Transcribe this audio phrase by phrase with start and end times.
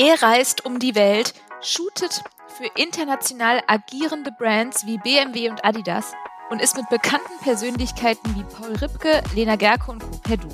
[0.00, 2.22] Er reist um die Welt, shootet
[2.56, 6.12] für international agierende Brands wie BMW und Adidas
[6.50, 10.18] und ist mit bekannten Persönlichkeiten wie Paul Ripke, Lena Gerke und Co.
[10.18, 10.48] per Du.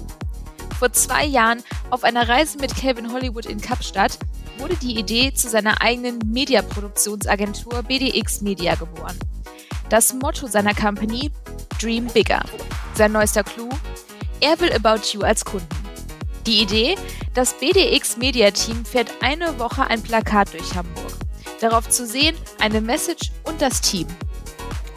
[0.79, 4.19] Vor zwei Jahren auf einer Reise mit Calvin Hollywood in Kapstadt
[4.57, 9.19] wurde die Idee zu seiner eigenen Mediaproduktionsagentur BDX Media geboren.
[9.91, 11.31] Das Motto seiner Company
[11.79, 12.43] Dream Bigger.
[12.95, 13.69] Sein neuester Clou?
[14.41, 15.84] Er will About You als Kunden.
[16.47, 16.97] Die Idee?
[17.33, 21.13] Das BDX Media Team fährt eine Woche ein Plakat durch Hamburg.
[21.61, 24.07] Darauf zu sehen eine Message und das Team.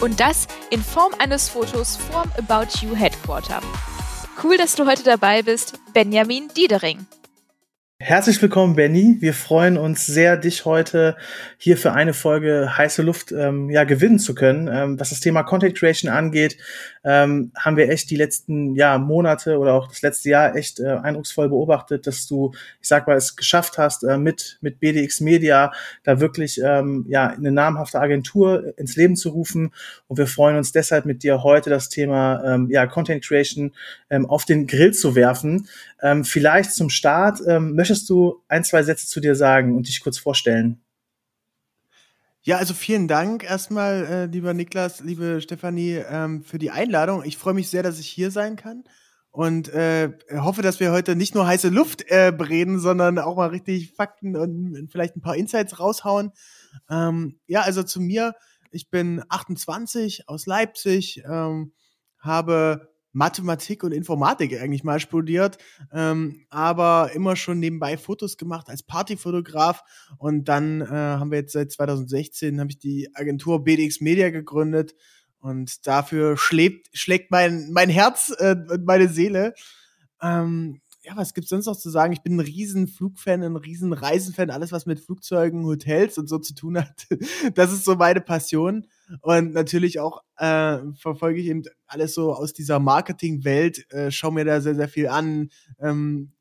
[0.01, 3.61] Und das in Form eines Fotos vorm About You Headquarter.
[4.43, 7.07] Cool, dass du heute dabei bist, Benjamin Diedering.
[7.99, 9.17] Herzlich willkommen, Benny.
[9.21, 11.17] Wir freuen uns sehr, dich heute
[11.57, 14.69] hier für eine Folge heiße Luft ähm, ja, gewinnen zu können.
[14.71, 16.57] Ähm, was das Thema Content Creation angeht,
[17.03, 20.89] ähm, haben wir echt die letzten ja, Monate oder auch das letzte Jahr echt äh,
[20.89, 25.71] eindrucksvoll beobachtet, dass du, ich sag mal, es geschafft hast, äh, mit, mit BDX Media
[26.03, 29.73] da wirklich ähm, ja, eine namhafte Agentur ins Leben zu rufen.
[30.05, 33.73] Und wir freuen uns deshalb mit dir heute das Thema ähm, ja, Content Creation
[34.11, 35.67] ähm, auf den Grill zu werfen.
[36.21, 40.17] Vielleicht zum Start, ähm, möchtest du ein, zwei Sätze zu dir sagen und dich kurz
[40.17, 40.81] vorstellen?
[42.41, 47.23] Ja, also vielen Dank erstmal, äh, lieber Niklas, liebe Stefanie, ähm, für die Einladung.
[47.25, 48.83] Ich freue mich sehr, dass ich hier sein kann
[49.31, 53.49] und äh, hoffe, dass wir heute nicht nur heiße Luft äh, bereden, sondern auch mal
[53.49, 56.31] richtig Fakten und vielleicht ein paar Insights raushauen.
[56.89, 58.33] Ähm, ja, also zu mir,
[58.71, 61.73] ich bin 28 aus Leipzig, ähm,
[62.17, 65.57] habe Mathematik und Informatik eigentlich mal studiert,
[65.91, 69.83] ähm, aber immer schon nebenbei Fotos gemacht als Partyfotograf
[70.17, 74.93] und dann äh, haben wir jetzt seit 2016 habe ich die Agentur BDX Media gegründet
[75.39, 79.53] und dafür schlägt, schlägt mein, mein Herz äh, und meine Seele.
[80.21, 82.11] Ähm, ja, was gibt's sonst noch zu sagen?
[82.11, 86.37] Ich bin ein riesen Flugfan, ein riesen Reisenfan, alles was mit Flugzeugen, Hotels und so
[86.37, 87.07] zu tun hat.
[87.55, 88.85] Das ist so meine Passion.
[89.21, 94.45] Und natürlich auch äh, verfolge ich eben alles so aus dieser Marketingwelt, äh, schaue mir
[94.45, 95.49] da sehr, sehr viel an.
[95.79, 96.33] Ähm,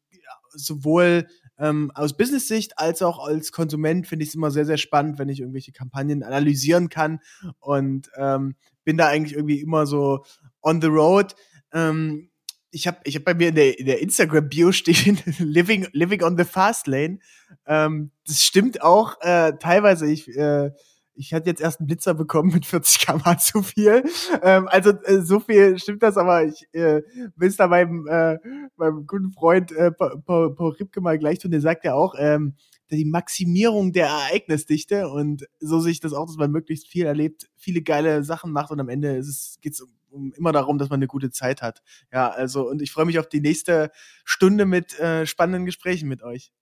[0.51, 1.27] sowohl
[1.59, 5.29] ähm, aus Business-Sicht als auch als Konsument finde ich es immer sehr, sehr spannend, wenn
[5.29, 7.21] ich irgendwelche Kampagnen analysieren kann
[7.61, 10.25] und ähm, bin da eigentlich irgendwie immer so
[10.63, 11.35] on the road.
[11.73, 12.31] Ähm,
[12.71, 16.37] ich habe ich hab bei mir in der, in der Instagram-Bio stehen, living, living on
[16.37, 17.21] the fast lane.
[17.67, 20.07] Ähm, das stimmt auch äh, teilweise.
[20.07, 20.73] Ich, äh,
[21.17, 24.05] ich hatte jetzt erst einen Blitzer bekommen mit 40 km zu viel.
[24.43, 27.03] Ähm, also äh, so viel stimmt das, aber ich äh,
[27.37, 28.39] will es da meinem, äh,
[28.77, 31.51] meinem guten Freund äh, Paul, Paul Ripke mal gleich tun.
[31.51, 32.55] Der sagt ja auch, ähm,
[32.91, 37.49] die Maximierung der Ereignisdichte und so sehe ich das auch, dass man möglichst viel erlebt,
[37.57, 40.89] viele geile Sachen macht und am Ende ist es, geht's um um, immer darum, dass
[40.89, 41.83] man eine gute Zeit hat.
[42.13, 43.91] Ja, also und ich freue mich auf die nächste
[44.25, 46.53] Stunde mit äh, spannenden Gesprächen mit euch.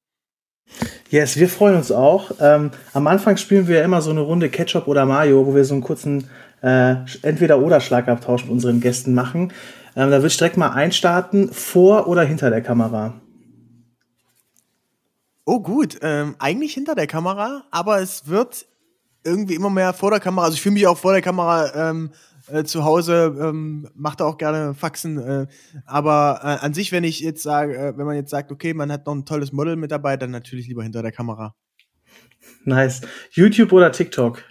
[1.10, 2.32] Yes, wir freuen uns auch.
[2.40, 5.64] Ähm, am Anfang spielen wir ja immer so eine Runde Ketchup oder Mayo, wo wir
[5.64, 6.28] so einen kurzen
[6.62, 9.52] äh, Entweder-Oder-Schlagabtausch mit unseren Gästen machen.
[9.96, 13.14] Ähm, da würde ich direkt mal einstarten, vor oder hinter der Kamera?
[15.44, 18.66] Oh gut, ähm, eigentlich hinter der Kamera, aber es wird
[19.24, 20.46] irgendwie immer mehr vor der Kamera.
[20.46, 22.10] Also ich fühle mich auch vor der Kamera ähm,
[22.48, 25.18] äh, zu Hause, ähm, macht er auch gerne Faxen.
[25.18, 25.46] Äh,
[25.86, 28.92] aber äh, an sich, wenn ich jetzt sage, äh, wenn man jetzt sagt, okay, man
[28.92, 31.54] hat noch ein tolles Model mit dabei, dann natürlich lieber hinter der Kamera.
[32.64, 33.00] Nice.
[33.30, 34.42] YouTube oder TikTok?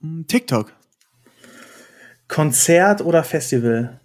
[0.00, 0.72] Hm, TikTok.
[2.28, 4.00] Konzert oder Festival?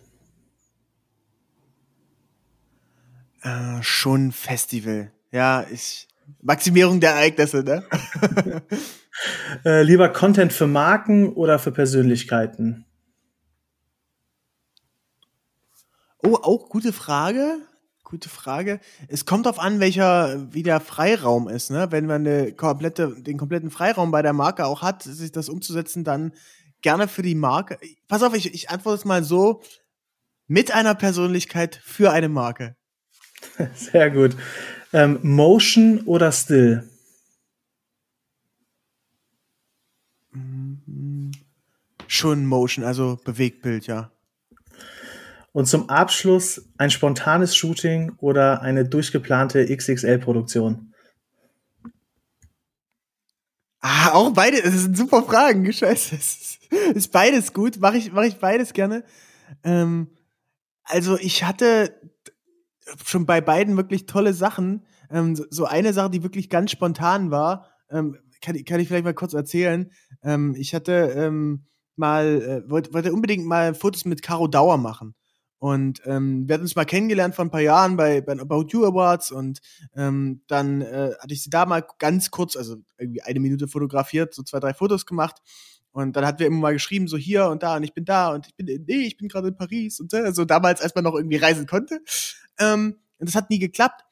[3.41, 5.11] Äh, schon Festival.
[5.31, 6.07] Ja, ich.
[6.41, 7.83] Maximierung der Ereignisse, ne?
[9.65, 12.85] Äh, lieber Content für Marken oder für Persönlichkeiten?
[16.23, 17.57] Oh, auch gute Frage.
[18.03, 18.79] Gute Frage.
[19.07, 21.71] Es kommt darauf an, welcher, wie der Freiraum ist.
[21.71, 21.87] Ne?
[21.89, 26.03] Wenn man eine komplette, den kompletten Freiraum bei der Marke auch hat, sich das umzusetzen,
[26.03, 26.33] dann
[26.81, 27.79] gerne für die Marke.
[28.07, 29.61] Pass auf, ich, ich antworte es mal so.
[30.47, 32.75] Mit einer Persönlichkeit für eine Marke.
[33.73, 34.35] Sehr gut.
[34.91, 36.89] Ähm, Motion oder Still?
[42.13, 44.11] Schon Motion, also Bewegtbild, ja.
[45.51, 50.93] Und zum Abschluss ein spontanes Shooting oder eine durchgeplante XXL-Produktion?
[53.79, 56.15] Ah, auch beide, das sind super Fragen, scheiße.
[56.15, 56.59] Ist,
[56.93, 59.03] ist beides gut, mache ich, mach ich beides gerne.
[59.63, 60.11] Ähm,
[60.83, 61.99] also ich hatte
[63.03, 64.85] schon bei beiden wirklich tolle Sachen.
[65.09, 69.15] Ähm, so eine Sache, die wirklich ganz spontan war, ähm, kann, kann ich vielleicht mal
[69.15, 69.91] kurz erzählen.
[70.21, 71.65] Ähm, ich hatte ähm,
[71.97, 75.15] mal, äh, wollte, wollte unbedingt mal Fotos mit Caro Dauer machen.
[75.63, 78.85] Und ähm, wir hatten uns mal kennengelernt vor ein paar Jahren bei, bei About You
[78.85, 79.61] Awards und
[79.95, 84.33] ähm, dann äh, hatte ich sie da mal ganz kurz, also irgendwie eine Minute fotografiert,
[84.33, 85.37] so zwei, drei Fotos gemacht.
[85.93, 88.33] Und dann hat wir immer mal geschrieben, so hier und da und ich bin da
[88.33, 91.05] und ich bin, nee, ich bin gerade in Paris und so, also damals, als man
[91.05, 92.01] noch irgendwie reisen konnte.
[92.59, 94.03] Ähm, und das hat nie geklappt.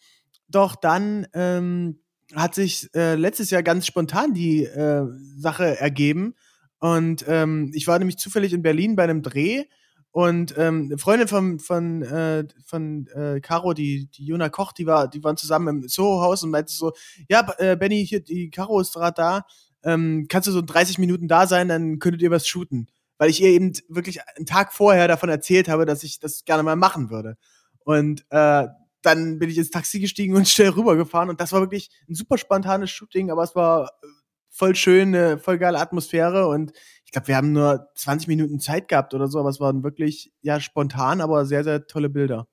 [0.47, 1.99] Doch dann ähm,
[2.33, 5.05] hat sich äh, letztes Jahr ganz spontan die äh,
[5.37, 6.35] Sache ergeben.
[6.81, 9.65] Und ähm, ich war nämlich zufällig in Berlin bei einem Dreh
[10.09, 14.87] und ähm, eine Freundin von von äh, von äh, Caro, die die Jona Koch, die
[14.87, 16.91] war, die waren zusammen im Soho-Haus und meinte so,
[17.29, 19.45] ja, äh, Benny, hier die Caro ist gerade da,
[19.83, 22.87] ähm, kannst du so 30 Minuten da sein, dann könntet ihr was shooten,
[23.19, 26.63] weil ich ihr eben wirklich einen Tag vorher davon erzählt habe, dass ich das gerne
[26.63, 27.37] mal machen würde.
[27.83, 28.67] Und äh,
[29.03, 32.39] dann bin ich ins Taxi gestiegen und schnell rübergefahren und das war wirklich ein super
[32.39, 34.07] spontanes Shooting, aber es war äh,
[34.51, 36.73] voll schön, eine voll geile Atmosphäre und
[37.05, 40.31] ich glaube, wir haben nur 20 Minuten Zeit gehabt oder so, aber es waren wirklich
[40.41, 42.47] ja spontan, aber sehr, sehr tolle Bilder.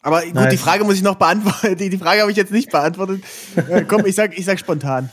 [0.00, 0.50] Aber gut, nice.
[0.50, 1.76] die Frage muss ich noch beantworten.
[1.78, 3.24] Die, die Frage habe ich jetzt nicht beantwortet.
[3.56, 5.08] äh, komm, ich sag, ich sag spontan.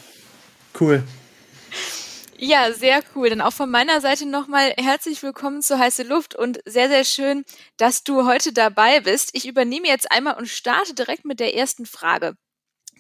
[0.80, 1.01] Cool.
[2.38, 3.30] Ja, sehr cool.
[3.30, 7.45] Dann auch von meiner Seite nochmal herzlich willkommen zu Heiße Luft und sehr, sehr schön,
[7.77, 9.30] dass du heute dabei bist.
[9.34, 12.36] Ich übernehme jetzt einmal und starte direkt mit der ersten Frage.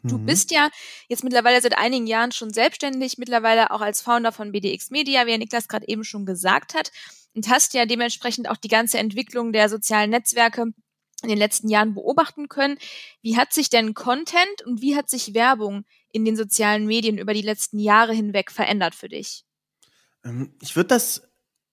[0.03, 0.25] Du mhm.
[0.25, 0.69] bist ja
[1.07, 5.37] jetzt mittlerweile seit einigen Jahren schon selbstständig, mittlerweile auch als Founder von BDX Media, wie
[5.37, 6.91] Niklas gerade eben schon gesagt hat,
[7.33, 10.73] und hast ja dementsprechend auch die ganze Entwicklung der sozialen Netzwerke
[11.23, 12.77] in den letzten Jahren beobachten können.
[13.21, 17.33] Wie hat sich denn Content und wie hat sich Werbung in den sozialen Medien über
[17.33, 19.45] die letzten Jahre hinweg verändert für dich?
[20.25, 21.27] Ähm, ich würde das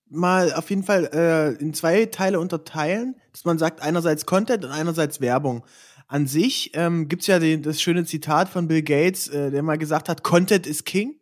[0.09, 4.71] mal auf jeden Fall äh, in zwei Teile unterteilen, dass man sagt, einerseits Content und
[4.71, 5.65] einerseits Werbung.
[6.09, 9.63] An sich ähm, gibt es ja den, das schöne Zitat von Bill Gates, äh, der
[9.63, 11.19] mal gesagt hat, Content is King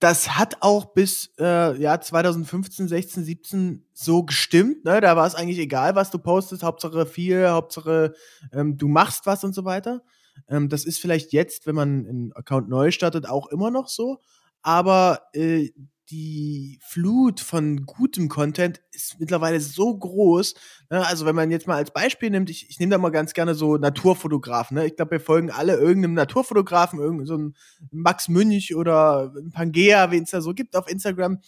[0.00, 4.84] das hat auch bis äh, ja 2015, 16, 17 so gestimmt.
[4.84, 5.00] Ne?
[5.00, 8.14] Da war es eigentlich egal, was du postest, Hauptsache viel, Hauptsache
[8.52, 10.02] ähm, du machst was und so weiter.
[10.48, 14.20] Ähm, das ist vielleicht jetzt, wenn man einen Account neu startet, auch immer noch so.
[14.62, 15.68] Aber äh,
[16.10, 20.54] die Flut von gutem Content ist mittlerweile so groß.
[20.90, 21.06] Ne?
[21.06, 23.54] Also wenn man jetzt mal als Beispiel nimmt, ich, ich nehme da mal ganz gerne
[23.54, 24.76] so Naturfotografen.
[24.76, 24.86] Ne?
[24.86, 27.56] Ich glaube, wir folgen alle irgendeinem Naturfotografen, irgendein so ein
[27.92, 31.38] Max Münch oder Pangea, wen es da so gibt auf Instagram,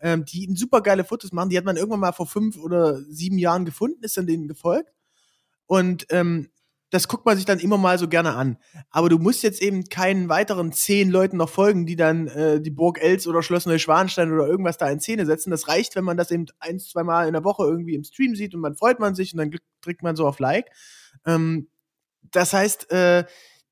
[0.00, 1.48] ähm, die super geile Fotos machen.
[1.48, 4.92] Die hat man irgendwann mal vor fünf oder sieben Jahren gefunden, ist dann denen gefolgt.
[5.66, 6.49] Und ähm,
[6.90, 8.58] das guckt man sich dann immer mal so gerne an.
[8.90, 12.70] Aber du musst jetzt eben keinen weiteren zehn Leuten noch folgen, die dann äh, die
[12.70, 15.50] Burg Els oder Schloss Neuschwanstein oder irgendwas da in Szene setzen.
[15.50, 18.34] Das reicht, wenn man das eben ein, zwei Mal in der Woche irgendwie im Stream
[18.34, 20.66] sieht und man freut man sich und dann drückt man so auf Like.
[21.24, 21.68] Ähm,
[22.32, 23.24] das heißt, äh,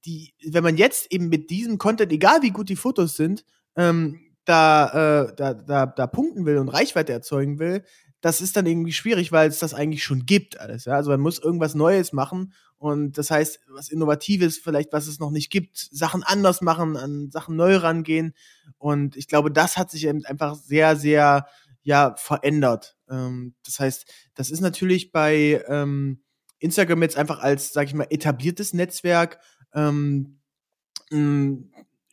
[0.05, 3.45] die, wenn man jetzt eben mit diesem Content, egal wie gut die Fotos sind,
[3.77, 7.85] ähm, da, äh, da, da, da punkten will und Reichweite erzeugen will,
[8.21, 10.85] das ist dann irgendwie schwierig, weil es das eigentlich schon gibt alles.
[10.87, 10.95] Ja?
[10.95, 15.31] Also man muss irgendwas Neues machen und das heißt, was Innovatives, vielleicht was es noch
[15.31, 18.35] nicht gibt, Sachen anders machen, an Sachen neu rangehen.
[18.79, 21.47] Und ich glaube, das hat sich eben einfach sehr, sehr
[21.83, 22.97] ja verändert.
[23.11, 26.23] Ähm, das heißt, das ist natürlich bei ähm,
[26.61, 29.41] Instagram jetzt einfach als, sag ich mal, etabliertes Netzwerk
[29.75, 30.41] ähm,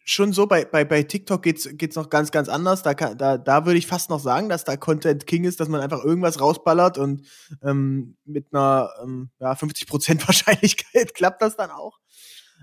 [0.06, 2.84] schon so, bei, bei, bei TikTok geht's, geht's noch ganz, ganz anders.
[2.84, 5.68] Da, kann, da, da würde ich fast noch sagen, dass da Content King ist, dass
[5.68, 7.24] man einfach irgendwas rausballert und
[7.64, 12.00] ähm, mit einer ähm, ja, 50% Wahrscheinlichkeit klappt das dann auch.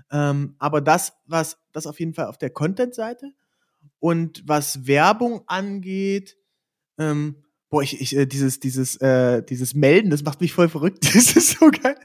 [0.09, 3.33] Ähm, aber das, was das auf jeden Fall auf der Content-Seite
[3.99, 6.37] und was Werbung angeht,
[6.97, 11.03] ähm, boah, ich, ich äh, dieses, dieses, äh, dieses Melden, das macht mich voll verrückt.
[11.13, 11.97] Das ist so geil.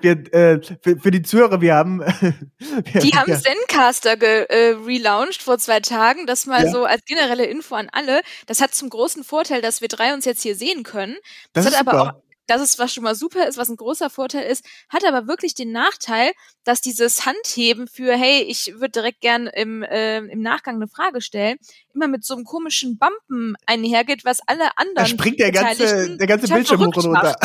[0.00, 2.00] Wir, äh, für, für die Zuhörer, wir haben.
[2.58, 3.38] wir, die haben ja.
[3.38, 6.26] Zencaster ge, äh, relaunched vor zwei Tagen.
[6.26, 6.70] Das mal ja.
[6.70, 8.20] so als generelle Info an alle.
[8.46, 11.16] Das hat zum großen Vorteil, dass wir drei uns jetzt hier sehen können.
[11.52, 12.12] Das, das hat aber auch
[12.50, 15.54] das ist, was schon mal super ist, was ein großer Vorteil ist, hat aber wirklich
[15.54, 16.32] den Nachteil,
[16.64, 21.20] dass dieses Handheben für, hey, ich würde direkt gern im, äh, im Nachgang eine Frage
[21.20, 21.58] stellen,
[21.94, 24.96] immer mit so einem komischen Bumpen einhergeht, was alle anderen.
[24.96, 27.36] Da springt der ganze, der ganze Bildschirm hoch und runter.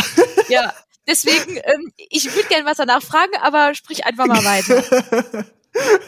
[0.50, 0.74] Ja,
[1.08, 5.46] deswegen, ähm, ich würde gern was danach fragen, aber sprich einfach mal weiter.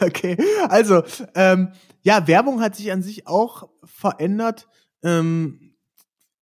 [0.00, 0.36] okay,
[0.68, 1.02] also,
[1.34, 4.68] ähm, ja, Werbung hat sich an sich auch verändert.
[5.02, 5.76] Ähm,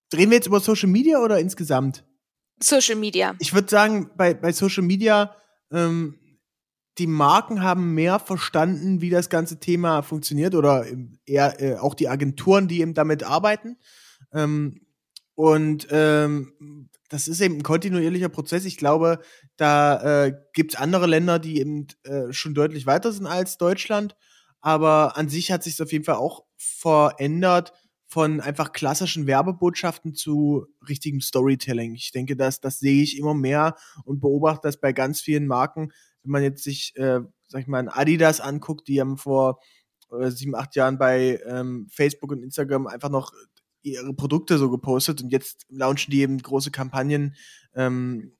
[0.09, 2.05] drehen wir jetzt über Social Media oder insgesamt?
[2.61, 3.35] Social Media.
[3.39, 5.35] Ich würde sagen, bei, bei Social Media,
[5.71, 6.19] ähm,
[6.97, 10.85] die Marken haben mehr verstanden, wie das ganze Thema funktioniert oder
[11.25, 13.77] eher äh, auch die Agenturen, die eben damit arbeiten.
[14.33, 14.81] Ähm,
[15.35, 18.65] und ähm, das ist eben ein kontinuierlicher Prozess.
[18.65, 19.19] Ich glaube,
[19.55, 24.15] da äh, gibt es andere Länder, die eben äh, schon deutlich weiter sind als Deutschland.
[24.59, 27.73] Aber an sich hat sich auf jeden Fall auch verändert
[28.07, 31.93] von einfach klassischen Werbebotschaften zu richtigem Storytelling.
[31.93, 35.91] Ich denke, dass das sehe ich immer mehr und beobachte das bei ganz vielen Marken.
[36.23, 39.59] Wenn man jetzt sich, äh, sag ich mal, Adidas anguckt, die haben vor
[40.11, 43.33] äh, sieben, acht Jahren bei ähm, Facebook und Instagram einfach noch
[43.93, 47.35] ihre Produkte so gepostet und jetzt launchen die eben große Kampagnen,
[47.75, 48.33] ähm,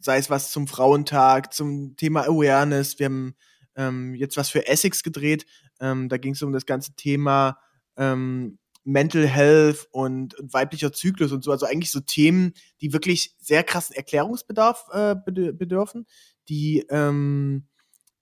[0.00, 2.98] sei es was zum Frauentag, zum Thema Awareness.
[2.98, 3.34] Wir haben
[3.76, 5.46] ähm, jetzt was für Essex gedreht.
[5.80, 7.58] Ähm, da ging es um das ganze Thema
[7.96, 11.50] ähm, Mental Health und, und, weiblicher Zyklus und so.
[11.50, 16.06] Also eigentlich so Themen, die wirklich sehr krassen Erklärungsbedarf äh, bedürfen.
[16.48, 17.66] Die ähm,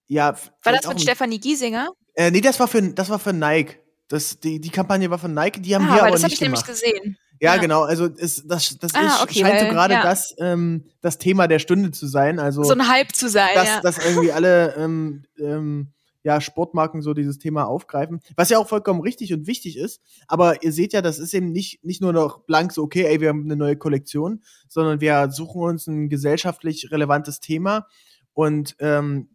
[0.07, 0.37] ja.
[0.63, 1.91] War das mit Stefanie Giesinger?
[2.15, 3.79] Äh, nee, das war für das war für Nike.
[4.13, 6.41] Das, die, die Kampagne war von Nike, die haben ah, wir aber, das nicht ich
[6.41, 6.67] gemacht.
[6.67, 7.17] nämlich gesehen.
[7.41, 7.85] Ja, ja, genau.
[7.85, 10.03] Also es, das, das ah, ist, okay, scheint weil, so gerade ja.
[10.03, 12.39] das, ähm, das Thema der Stunde zu sein.
[12.39, 13.55] Also so ein Hype zu sein.
[13.55, 13.81] Dass, ja.
[13.81, 15.93] dass irgendwie alle ähm, ähm,
[16.25, 20.03] ja, Sportmarken so dieses Thema aufgreifen, was ja auch vollkommen richtig und wichtig ist.
[20.29, 23.19] Aber ihr seht ja, das ist eben nicht, nicht nur noch blank so, okay, ey,
[23.23, 27.87] wir haben eine neue Kollektion, sondern wir suchen uns ein gesellschaftlich relevantes Thema
[28.35, 29.31] und ähm,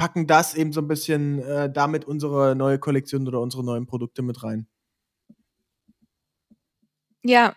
[0.00, 4.22] packen das eben so ein bisschen äh, damit unsere neue Kollektion oder unsere neuen Produkte
[4.22, 4.66] mit rein.
[7.22, 7.54] Ja,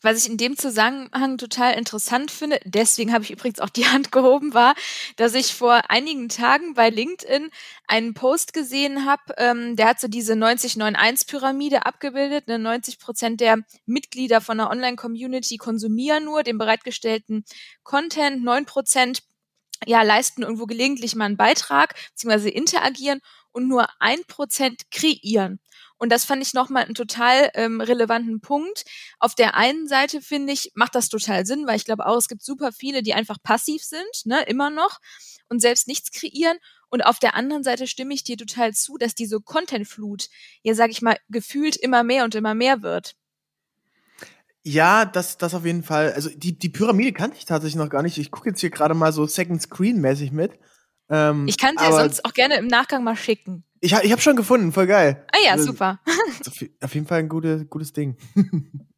[0.00, 4.12] was ich in dem Zusammenhang total interessant finde, deswegen habe ich übrigens auch die Hand
[4.12, 4.76] gehoben, war,
[5.16, 7.50] dass ich vor einigen Tagen bei LinkedIn
[7.88, 12.46] einen Post gesehen habe, ähm, der hat so diese 90-9-1-Pyramide abgebildet.
[12.46, 12.60] Ne?
[12.60, 17.44] 90 Prozent der Mitglieder von der Online-Community konsumieren nur den bereitgestellten
[17.82, 19.24] Content, 9 Prozent
[19.86, 23.20] ja, leisten irgendwo gelegentlich mal einen Beitrag, beziehungsweise interagieren
[23.52, 25.60] und nur ein Prozent kreieren.
[25.98, 28.84] Und das fand ich nochmal einen total ähm, relevanten Punkt.
[29.18, 32.28] Auf der einen Seite finde ich, macht das total Sinn, weil ich glaube auch, es
[32.28, 34.98] gibt super viele, die einfach passiv sind, ne, immer noch
[35.50, 36.56] und selbst nichts kreieren.
[36.88, 40.28] Und auf der anderen Seite stimme ich dir total zu, dass diese Contentflut,
[40.62, 43.14] ja, sag ich mal, gefühlt immer mehr und immer mehr wird.
[44.62, 46.12] Ja, das, das auf jeden Fall.
[46.12, 48.18] Also die, die Pyramide kannte ich tatsächlich noch gar nicht.
[48.18, 50.52] Ich gucke jetzt hier gerade mal so Second Screen mäßig mit.
[51.08, 53.64] Ähm, ich kann dir sonst auch gerne im Nachgang mal schicken.
[53.80, 55.26] Ich, ich habe schon gefunden, voll geil.
[55.32, 56.00] Ah ja, super.
[56.82, 58.18] Auf jeden Fall ein gute, gutes Ding.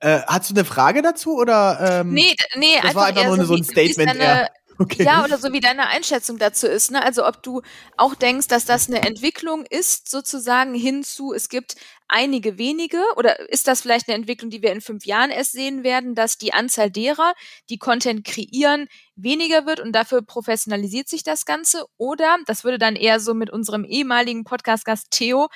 [0.00, 2.00] äh, hast du eine Frage dazu oder?
[2.00, 4.10] Ähm, nee, nee, das einfach war einfach nur so, ein Statement.
[4.10, 4.48] Deine,
[4.82, 5.04] okay.
[5.04, 6.90] Ja, oder so wie deine Einschätzung dazu ist.
[6.90, 7.02] Ne?
[7.02, 7.62] Also ob du
[7.96, 11.76] auch denkst, dass das eine Entwicklung ist, sozusagen hinzu, es gibt
[12.08, 15.82] einige wenige, oder ist das vielleicht eine Entwicklung, die wir in fünf Jahren erst sehen
[15.82, 17.32] werden, dass die Anzahl derer,
[17.70, 21.86] die Content kreieren, weniger wird und dafür professionalisiert sich das Ganze?
[21.96, 25.48] Oder, das würde dann eher so mit unserem ehemaligen Podcast-Gast Theo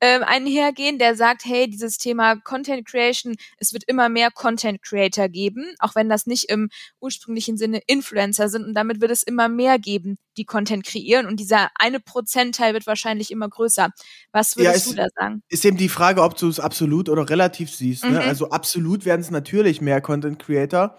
[0.00, 5.28] ähm, einhergehen, der sagt, hey, dieses Thema Content Creation, es wird immer mehr Content Creator
[5.28, 6.68] geben, auch wenn das nicht im
[7.00, 11.38] ursprünglichen Sinne Influencer sind und damit wird es immer mehr geben, die Content kreieren und
[11.38, 13.90] dieser eine Prozentteil wird wahrscheinlich immer größer.
[14.32, 15.42] Was würdest ja, du da sagen?
[15.48, 18.04] Ist eben die Frage, ob du es absolut oder relativ siehst.
[18.04, 18.10] Ne?
[18.10, 18.28] Mhm.
[18.28, 20.98] Also absolut werden es natürlich mehr Content Creator,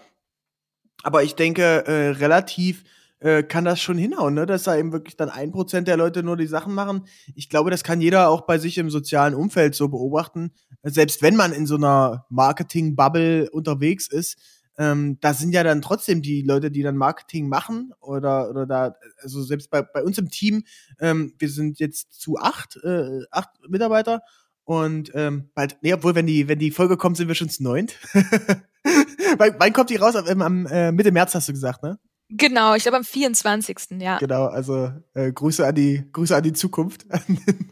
[1.02, 2.84] aber ich denke äh, relativ
[3.20, 4.46] äh, kann das schon hinhauen, ne?
[4.46, 7.06] dass da eben wirklich dann ein Prozent der Leute nur die Sachen machen.
[7.34, 10.52] Ich glaube, das kann jeder auch bei sich im sozialen Umfeld so beobachten.
[10.82, 14.36] Selbst wenn man in so einer Marketing-Bubble unterwegs ist,
[14.78, 18.94] ähm, da sind ja dann trotzdem die Leute, die dann Marketing machen oder, oder da,
[19.22, 20.64] also selbst bei, bei uns im Team,
[21.00, 24.22] ähm, wir sind jetzt zu acht, äh, acht Mitarbeiter
[24.64, 27.62] und ähm, bald, nee, obwohl, wenn die, wenn die Folge kommt, sind wir schon zu
[27.62, 27.94] neunt.
[29.38, 30.16] wann, kommt die raus?
[30.16, 31.98] Am, am äh, Mitte März hast du gesagt, ne?
[32.28, 34.00] Genau, ich glaube am 24.
[34.00, 34.18] Ja.
[34.18, 37.06] Genau, also äh, Grüße an die Grüße an die Zukunft.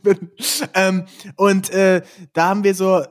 [0.75, 1.07] ähm,
[1.37, 3.03] und äh, da haben wir so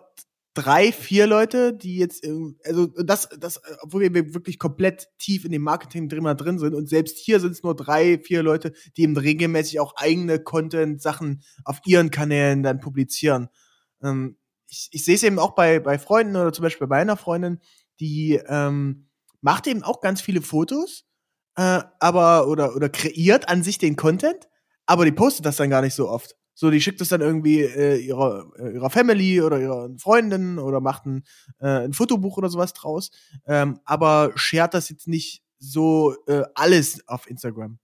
[0.53, 2.25] drei, vier Leute, die jetzt,
[2.63, 6.87] also das, das, obwohl wir wirklich komplett tief in dem Marketing drin, drin sind und
[6.87, 11.79] selbst hier sind es nur drei, vier Leute, die eben regelmäßig auch eigene Content-Sachen auf
[11.85, 13.49] ihren Kanälen dann publizieren.
[14.01, 14.37] Ähm,
[14.69, 17.59] ich ich sehe es eben auch bei, bei Freunden oder zum Beispiel bei meiner Freundin,
[17.99, 19.09] die ähm,
[19.41, 21.05] macht eben auch ganz viele Fotos
[21.55, 24.47] äh, aber oder oder kreiert an sich den Content,
[24.85, 26.35] aber die postet das dann gar nicht so oft.
[26.55, 30.81] So, die schickt es dann irgendwie äh, ihrer, äh, ihrer Family oder ihrer Freundin oder
[30.81, 31.23] macht ein,
[31.59, 33.09] äh, ein Fotobuch oder sowas draus.
[33.47, 37.79] Ähm, aber schert das jetzt nicht so äh, alles auf Instagram.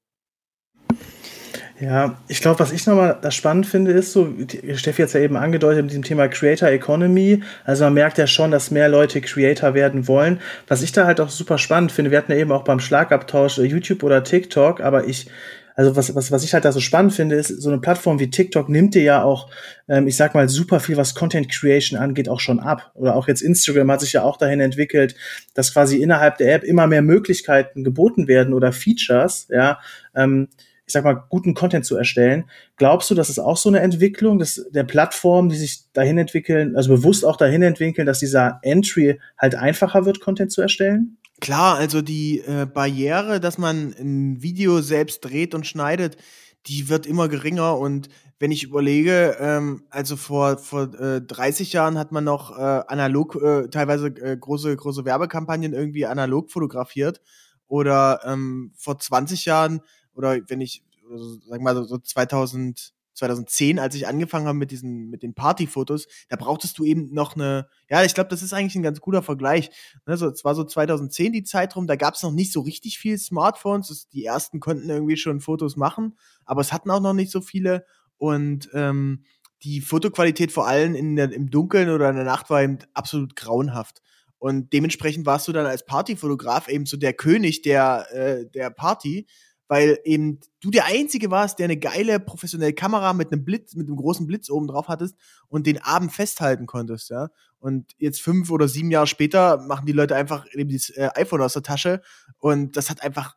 [1.82, 4.34] Ja, ich glaube, was ich nochmal das spannend finde, ist so,
[4.76, 7.42] Steffi hat es ja eben angedeutet mit diesem Thema Creator Economy.
[7.64, 10.42] Also man merkt ja schon, dass mehr Leute Creator werden wollen.
[10.68, 13.60] Was ich da halt auch super spannend finde, wir hatten ja eben auch beim Schlagabtausch
[13.60, 15.28] YouTube oder TikTok, aber ich,
[15.74, 18.30] also was, was, was ich halt da so spannend finde, ist, so eine Plattform wie
[18.30, 19.50] TikTok nimmt dir ja auch,
[19.88, 22.92] ähm, ich sag mal, super viel, was Content Creation angeht, auch schon ab.
[22.94, 25.16] Oder auch jetzt Instagram hat sich ja auch dahin entwickelt,
[25.54, 29.80] dass quasi innerhalb der App immer mehr Möglichkeiten geboten werden oder Features, ja,
[30.14, 30.50] ähm,
[30.90, 32.50] ich sag mal, guten Content zu erstellen.
[32.76, 36.76] Glaubst du, dass es auch so eine Entwicklung dass der Plattformen, die sich dahin entwickeln,
[36.76, 41.18] also bewusst auch dahin entwickeln, dass dieser Entry halt einfacher wird, Content zu erstellen?
[41.42, 46.18] Klar, also die äh, Barriere, dass man ein Video selbst dreht und schneidet,
[46.66, 52.00] die wird immer geringer und wenn ich überlege, ähm, also vor, vor äh, 30 Jahren
[52.00, 57.22] hat man noch äh, analog, äh, teilweise äh, große, große Werbekampagnen irgendwie analog fotografiert.
[57.68, 59.82] Oder ähm, vor 20 Jahren,
[60.20, 65.10] oder wenn ich, also, sag mal so 2000, 2010, als ich angefangen habe mit diesen,
[65.10, 68.76] mit den Partyfotos, da brauchtest du eben noch eine, ja, ich glaube, das ist eigentlich
[68.76, 69.72] ein ganz guter Vergleich.
[70.06, 72.60] Ne, so, es war so 2010 die Zeit rum, da gab es noch nicht so
[72.60, 74.10] richtig viel Smartphones.
[74.10, 77.86] Die ersten konnten irgendwie schon Fotos machen, aber es hatten auch noch nicht so viele.
[78.18, 79.24] Und ähm,
[79.64, 83.38] die Fotoqualität vor allem in der, im Dunkeln oder in der Nacht war eben absolut
[83.38, 84.02] grauenhaft.
[84.38, 89.28] Und dementsprechend warst du dann als Partyfotograf eben so der König der, äh, der Party,
[89.70, 93.88] weil eben du der Einzige warst, der eine geile professionelle Kamera mit einem Blitz, mit
[93.88, 95.16] einem großen Blitz oben drauf hattest
[95.48, 97.30] und den Abend festhalten konntest, ja.
[97.60, 101.42] Und jetzt fünf oder sieben Jahre später machen die Leute einfach eben das äh, iPhone
[101.42, 102.02] aus der Tasche
[102.40, 103.36] und das hat einfach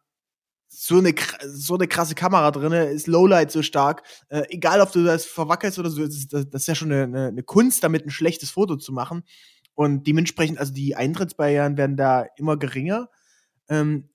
[0.75, 4.03] so eine, so eine krasse Kamera drin, ist Lowlight so stark.
[4.31, 7.27] Äh, egal, ob du das verwackelst oder so, das ist, das ist ja schon eine,
[7.29, 9.23] eine, Kunst, damit ein schlechtes Foto zu machen.
[9.75, 13.11] Und dementsprechend, also die Eintrittsbarrieren werden da immer geringer.
[13.69, 14.09] Ähm,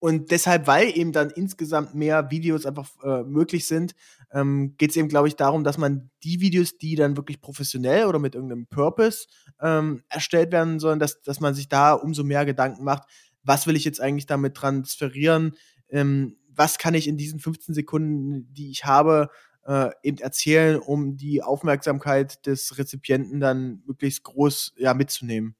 [0.00, 3.94] und deshalb, weil eben dann insgesamt mehr Videos einfach äh, möglich sind,
[4.32, 8.06] ähm, geht es eben, glaube ich, darum, dass man die Videos, die dann wirklich professionell
[8.06, 9.26] oder mit irgendeinem Purpose
[9.60, 13.08] ähm, erstellt werden sollen, dass, dass man sich da umso mehr Gedanken macht,
[13.42, 15.56] was will ich jetzt eigentlich damit transferieren,
[15.88, 19.30] ähm, was kann ich in diesen 15 Sekunden, die ich habe,
[19.66, 25.56] äh, eben erzählen, um die Aufmerksamkeit des Rezipienten dann möglichst groß ja, mitzunehmen.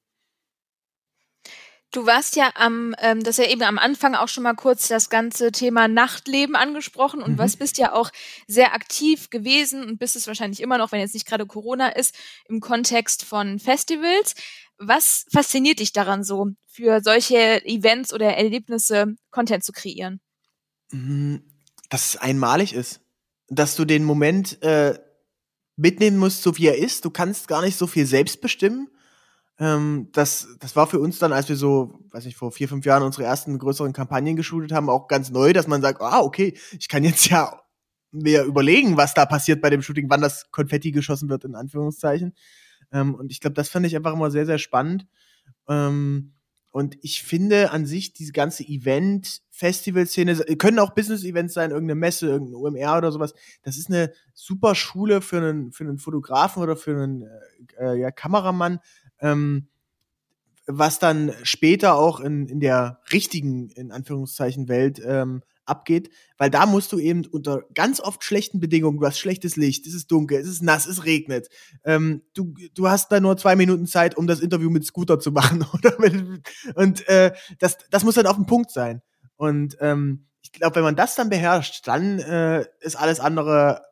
[1.91, 5.09] Du warst ja am, ähm, das ja eben am Anfang auch schon mal kurz das
[5.09, 7.39] ganze Thema Nachtleben angesprochen und mhm.
[7.39, 8.11] was bist ja auch
[8.47, 12.15] sehr aktiv gewesen und bist es wahrscheinlich immer noch, wenn jetzt nicht gerade Corona ist,
[12.47, 14.35] im Kontext von Festivals.
[14.77, 20.21] Was fasziniert dich daran so, für solche Events oder Erlebnisse Content zu kreieren?
[20.93, 21.43] Mhm.
[21.89, 23.01] Dass es einmalig ist.
[23.49, 24.99] Dass du den Moment äh,
[25.77, 27.07] mitnehmen musst, so wie er ist.
[27.07, 28.89] Du kannst gar nicht so viel selbst bestimmen.
[29.59, 32.85] Ähm, das, das war für uns dann, als wir so, weiß nicht, vor vier, fünf
[32.87, 36.57] Jahren unsere ersten größeren Kampagnen geschultet haben, auch ganz neu, dass man sagt, ah, okay,
[36.79, 37.61] ich kann jetzt ja
[38.11, 42.35] mir überlegen, was da passiert bei dem Shooting, wann das Konfetti geschossen wird, in Anführungszeichen.
[42.93, 45.07] Ähm, und ich glaube, das fand ich einfach immer sehr, sehr spannend.
[45.69, 46.35] Ähm,
[46.71, 52.55] und ich finde an sich diese ganze Event-Festival-Szene, können auch Business-Events sein, irgendeine Messe, irgendein
[52.55, 53.35] OMR oder sowas.
[53.63, 57.25] Das ist eine super Schule für einen, für einen Fotografen oder für einen
[57.79, 58.81] äh, ja, Kameramann,
[59.21, 59.69] ähm,
[60.67, 66.67] was dann später auch in, in der richtigen, in Anführungszeichen, Welt ähm, abgeht, weil da
[66.67, 70.39] musst du eben unter ganz oft schlechten Bedingungen, du hast schlechtes Licht, es ist dunkel,
[70.39, 71.49] es ist nass, es regnet.
[71.85, 75.33] Ähm, du, du hast da nur zwei Minuten Zeit, um das Interview mit Scooter zu
[75.33, 75.67] machen.
[75.73, 76.43] Oder mit,
[76.75, 79.03] und äh, das, das muss dann auf dem Punkt sein.
[79.37, 83.83] Und ähm, ich glaube, wenn man das dann beherrscht, dann äh, ist alles andere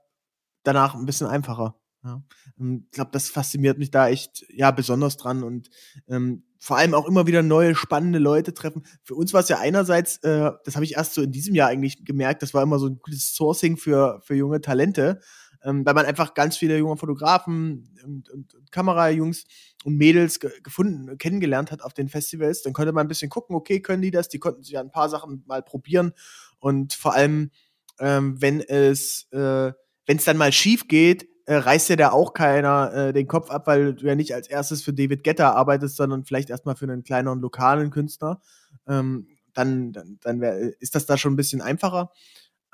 [0.62, 1.76] danach ein bisschen einfacher.
[2.06, 2.22] Ja.
[2.58, 5.70] Ich glaube, das fasziniert mich da echt ja besonders dran und
[6.08, 8.86] ähm, vor allem auch immer wieder neue spannende Leute treffen.
[9.02, 11.68] Für uns war es ja einerseits, äh, das habe ich erst so in diesem Jahr
[11.68, 15.20] eigentlich gemerkt, das war immer so ein gutes Sourcing für für junge Talente,
[15.64, 19.44] ähm, weil man einfach ganz viele junge Fotografen und, und, und Kamerajungs
[19.82, 22.62] und Mädels ge gefunden, kennengelernt hat auf den Festivals.
[22.62, 24.28] Dann konnte man ein bisschen gucken, okay, können die das?
[24.28, 26.12] Die konnten sich ja ein paar Sachen mal probieren
[26.60, 27.50] und vor allem,
[27.98, 29.72] ähm, wenn es äh,
[30.06, 33.50] wenn es dann mal schief geht, äh, reißt ja da auch keiner äh, den Kopf
[33.50, 36.84] ab, weil du ja nicht als erstes für David Getter arbeitest, sondern vielleicht erstmal für
[36.84, 38.40] einen kleineren lokalen Künstler.
[38.86, 42.12] Ähm, dann dann, dann wär, ist das da schon ein bisschen einfacher.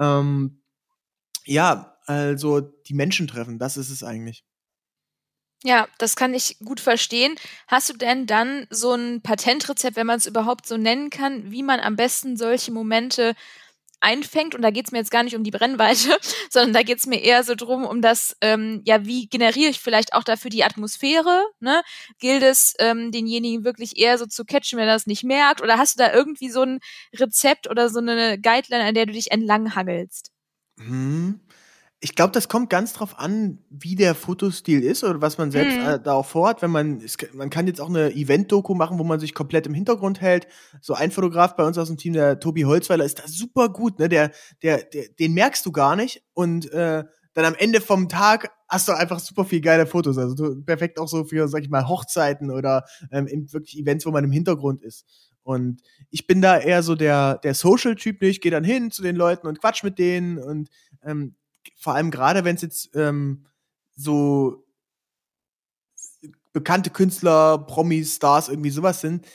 [0.00, 0.62] Ähm,
[1.44, 4.44] ja, also die Menschen treffen, das ist es eigentlich.
[5.64, 7.36] Ja, das kann ich gut verstehen.
[7.68, 11.62] Hast du denn dann so ein Patentrezept, wenn man es überhaupt so nennen kann, wie
[11.62, 13.34] man am besten solche Momente
[14.02, 14.54] einfängt.
[14.54, 16.18] Und da geht es mir jetzt gar nicht um die Brennweite,
[16.50, 19.80] sondern da geht es mir eher so drum, um das, ähm, ja, wie generiere ich
[19.80, 21.82] vielleicht auch dafür die Atmosphäre, ne?
[22.18, 25.62] Gilt es, ähm, denjenigen wirklich eher so zu catchen, wenn er das nicht merkt?
[25.62, 26.80] Oder hast du da irgendwie so ein
[27.14, 30.30] Rezept oder so eine Guideline, an der du dich entlanghangelst?
[30.78, 31.40] Hm
[32.04, 35.78] ich glaube, das kommt ganz drauf an, wie der Fotostil ist oder was man selbst
[35.78, 35.86] mhm.
[35.86, 36.60] äh, da auch vorhat.
[36.60, 39.74] Wenn man, es, man kann jetzt auch eine Event-Doku machen, wo man sich komplett im
[39.74, 40.48] Hintergrund hält.
[40.80, 44.00] So ein Fotograf bei uns aus dem Team, der Tobi Holzweiler, ist da super gut.
[44.00, 44.08] Ne?
[44.08, 48.50] Der, der, der, den merkst du gar nicht und äh, dann am Ende vom Tag
[48.68, 50.18] hast du einfach super viel geile Fotos.
[50.18, 54.10] Also du, perfekt auch so für, sag ich mal, Hochzeiten oder ähm, wirklich Events, wo
[54.10, 55.06] man im Hintergrund ist.
[55.44, 58.28] Und ich bin da eher so der, der Social-Typ, ne?
[58.28, 60.68] ich gehe dann hin zu den Leuten und quatsch mit denen und
[61.04, 61.36] ähm,
[61.76, 63.46] vor allem gerade, wenn es jetzt ähm,
[63.94, 64.64] so
[66.52, 69.26] bekannte Künstler, Promis, Stars, irgendwie sowas sind,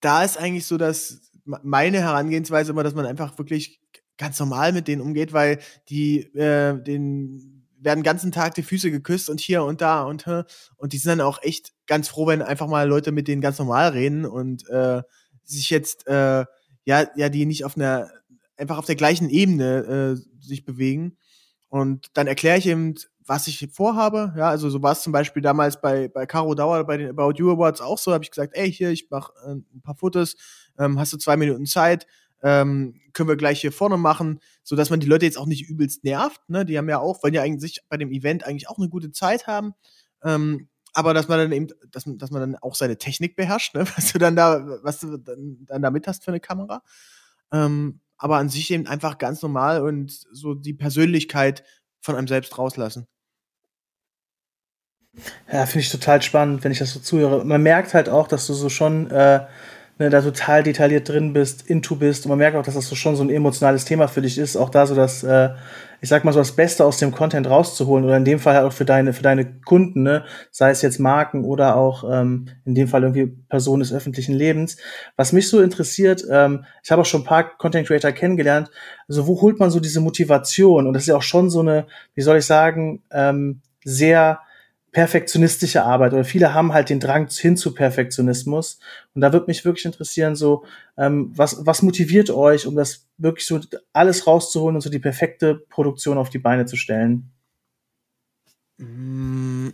[0.00, 3.80] da ist eigentlich so, dass meine Herangehensweise immer, dass man einfach wirklich
[4.18, 8.90] ganz normal mit denen umgeht, weil die äh, den werden den ganzen Tag die Füße
[8.90, 10.26] geküsst und hier und da und
[10.76, 13.58] und die sind dann auch echt ganz froh, wenn einfach mal Leute mit denen ganz
[13.58, 15.02] normal reden und äh,
[15.44, 16.44] sich jetzt äh,
[16.84, 18.10] ja ja die nicht auf einer
[18.56, 21.16] einfach auf der gleichen Ebene äh, sich bewegen
[21.76, 22.94] und dann erkläre ich eben
[23.26, 24.32] was ich vorhabe.
[24.36, 27.32] Ja, also so war es zum Beispiel damals bei, bei Caro Dauer bei den About
[27.36, 28.12] You Awards auch so.
[28.12, 30.36] Habe ich gesagt, ey, hier, ich mache äh, ein paar Fotos,
[30.78, 32.06] ähm, hast du zwei Minuten Zeit,
[32.42, 35.68] ähm, können wir gleich hier vorne machen, so dass man die Leute jetzt auch nicht
[35.68, 36.40] übelst nervt.
[36.48, 36.64] Ne?
[36.64, 39.46] Die haben ja auch, wollen ja eigentlich bei dem Event eigentlich auch eine gute Zeit
[39.46, 39.74] haben.
[40.22, 43.86] Ähm, aber dass man dann eben, dass, dass man dann auch seine Technik beherrscht, ne?
[43.96, 46.82] was du dann da, was du dann, dann da mit hast für eine Kamera.
[47.52, 51.64] Ähm, aber an sich eben einfach ganz normal und so die Persönlichkeit
[52.00, 53.06] von einem selbst rauslassen.
[55.50, 57.44] Ja, finde ich total spannend, wenn ich das so zuhöre.
[57.44, 59.46] Man merkt halt auch, dass du so schon äh,
[59.98, 62.26] ne, da total detailliert drin bist, into bist.
[62.26, 64.56] Und man merkt auch, dass das so schon so ein emotionales Thema für dich ist.
[64.56, 65.50] Auch da so das, äh,
[66.00, 68.66] ich sag mal so das Beste aus dem Content rauszuholen oder in dem Fall halt
[68.66, 70.24] auch für deine, für deine Kunden, ne?
[70.50, 74.76] sei es jetzt Marken oder auch ähm, in dem Fall irgendwie Personen des öffentlichen Lebens.
[75.16, 78.70] Was mich so interessiert, ähm, ich habe auch schon ein paar Content Creator kennengelernt,
[79.08, 80.86] also wo holt man so diese Motivation?
[80.86, 84.40] Und das ist ja auch schon so eine, wie soll ich sagen, ähm, sehr
[84.96, 88.78] perfektionistische Arbeit oder viele haben halt den Drang hin zu Perfektionismus.
[89.14, 90.64] Und da würde mich wirklich interessieren, so,
[90.96, 93.60] ähm, was, was motiviert euch, um das wirklich so
[93.92, 97.30] alles rauszuholen und so die perfekte Produktion auf die Beine zu stellen?
[98.78, 99.68] Mm,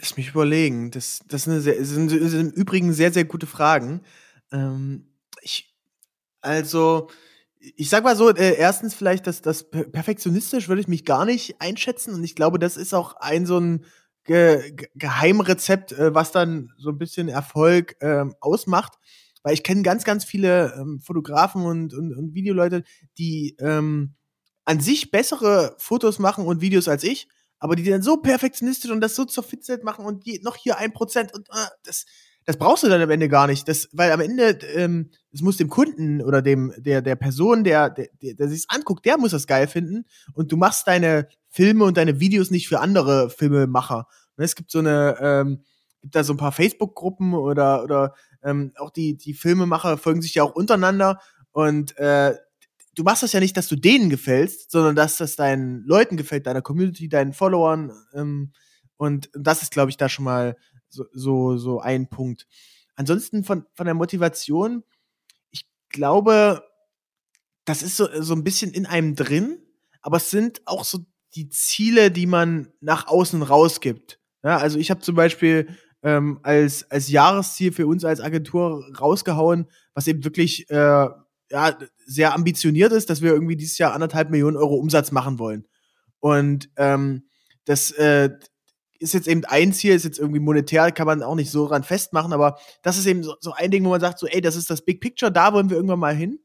[0.00, 0.90] lass mich überlegen.
[0.90, 4.00] Das, das sind, sehr, sind, sind im Übrigen sehr, sehr gute Fragen.
[4.50, 5.76] Ähm, ich,
[6.40, 7.08] also,
[7.60, 11.60] ich sag mal so, äh, erstens vielleicht, dass das perfektionistisch würde ich mich gar nicht
[11.60, 13.84] einschätzen und ich glaube, das ist auch ein so ein
[14.28, 18.98] Ge Geheimrezept, äh, was dann so ein bisschen Erfolg ähm, ausmacht.
[19.42, 22.84] Weil ich kenne ganz, ganz viele ähm, Fotografen und, und, und Videoleute,
[23.16, 24.14] die ähm,
[24.64, 29.00] an sich bessere Fotos machen und Videos als ich, aber die dann so perfektionistisch und
[29.00, 32.04] das so zur Fitset machen und die, noch hier ein Prozent und äh, das,
[32.44, 33.68] das brauchst du dann am Ende gar nicht.
[33.68, 37.90] Das, weil am Ende, ähm, es muss dem Kunden oder dem, der, der Person, der,
[37.90, 40.04] der, der, der sich's anguckt, der muss das geil finden.
[40.32, 44.06] Und du machst deine Filme und deine Videos nicht für andere Filmemacher.
[44.38, 45.64] Ne, es gibt so eine, ähm,
[46.00, 50.34] gibt da so ein paar Facebook-Gruppen oder, oder ähm, auch die, die Filmemacher folgen sich
[50.34, 51.20] ja auch untereinander
[51.52, 52.36] und äh,
[52.94, 56.46] du machst das ja nicht, dass du denen gefällst, sondern dass das deinen Leuten gefällt,
[56.46, 57.92] deiner Community, deinen Followern.
[58.12, 58.52] Ähm,
[58.96, 60.56] und das ist, glaube ich, da schon mal
[60.88, 62.46] so, so, so ein Punkt.
[62.96, 64.82] Ansonsten von, von der Motivation,
[65.50, 66.64] ich glaube,
[67.64, 69.58] das ist so, so ein bisschen in einem drin,
[70.00, 74.18] aber es sind auch so die Ziele, die man nach außen rausgibt.
[74.42, 75.68] Ja, also ich habe zum Beispiel
[76.02, 81.08] ähm, als, als Jahresziel für uns als Agentur rausgehauen, was eben wirklich äh,
[81.50, 85.66] ja, sehr ambitioniert ist, dass wir irgendwie dieses Jahr anderthalb Millionen Euro Umsatz machen wollen.
[86.20, 87.28] Und ähm,
[87.64, 88.30] das äh,
[88.98, 91.84] ist jetzt eben ein Ziel, ist jetzt irgendwie monetär, kann man auch nicht so ran
[91.84, 94.56] festmachen, aber das ist eben so, so ein Ding, wo man sagt, so, ey, das
[94.56, 96.40] ist das Big Picture, da wollen wir irgendwann mal hin.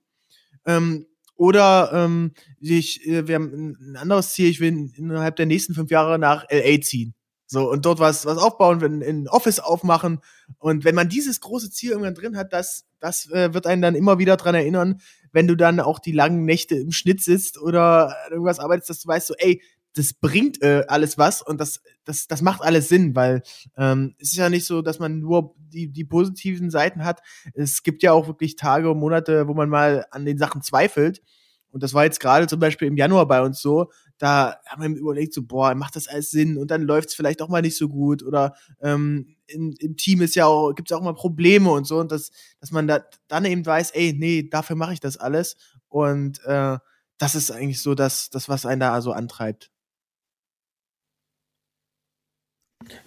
[0.65, 5.73] Ähm, oder ähm, ich, äh, wir haben ein anderes Ziel, ich will innerhalb der nächsten
[5.73, 7.15] fünf Jahre nach LA ziehen.
[7.53, 10.21] So, und dort was, was aufbauen, wenn ein Office aufmachen.
[10.57, 13.93] Und wenn man dieses große Ziel irgendwann drin hat, das, das äh, wird einen dann
[13.93, 14.99] immer wieder dran erinnern,
[15.33, 19.07] wenn du dann auch die langen Nächte im Schnitt sitzt oder irgendwas arbeitest, dass du
[19.07, 19.61] weißt, so, ey,
[19.95, 23.43] das bringt äh, alles was und das, das, das macht alles Sinn, weil
[23.77, 27.21] ähm, es ist ja nicht so, dass man nur die, die positiven Seiten hat.
[27.53, 31.21] Es gibt ja auch wirklich Tage und Monate, wo man mal an den Sachen zweifelt.
[31.69, 33.91] Und das war jetzt gerade zum Beispiel im Januar bei uns so.
[34.17, 36.57] Da haben wir überlegt, so, boah, macht das alles Sinn?
[36.57, 38.23] Und dann läuft es vielleicht auch mal nicht so gut.
[38.23, 41.99] Oder ähm, in, im Team ist ja auch, gibt es auch mal Probleme und so.
[41.99, 45.57] Und das, dass man da dann eben weiß, ey, nee, dafür mache ich das alles.
[45.89, 46.77] Und äh,
[47.17, 49.72] das ist eigentlich so das, das, was einen da so antreibt.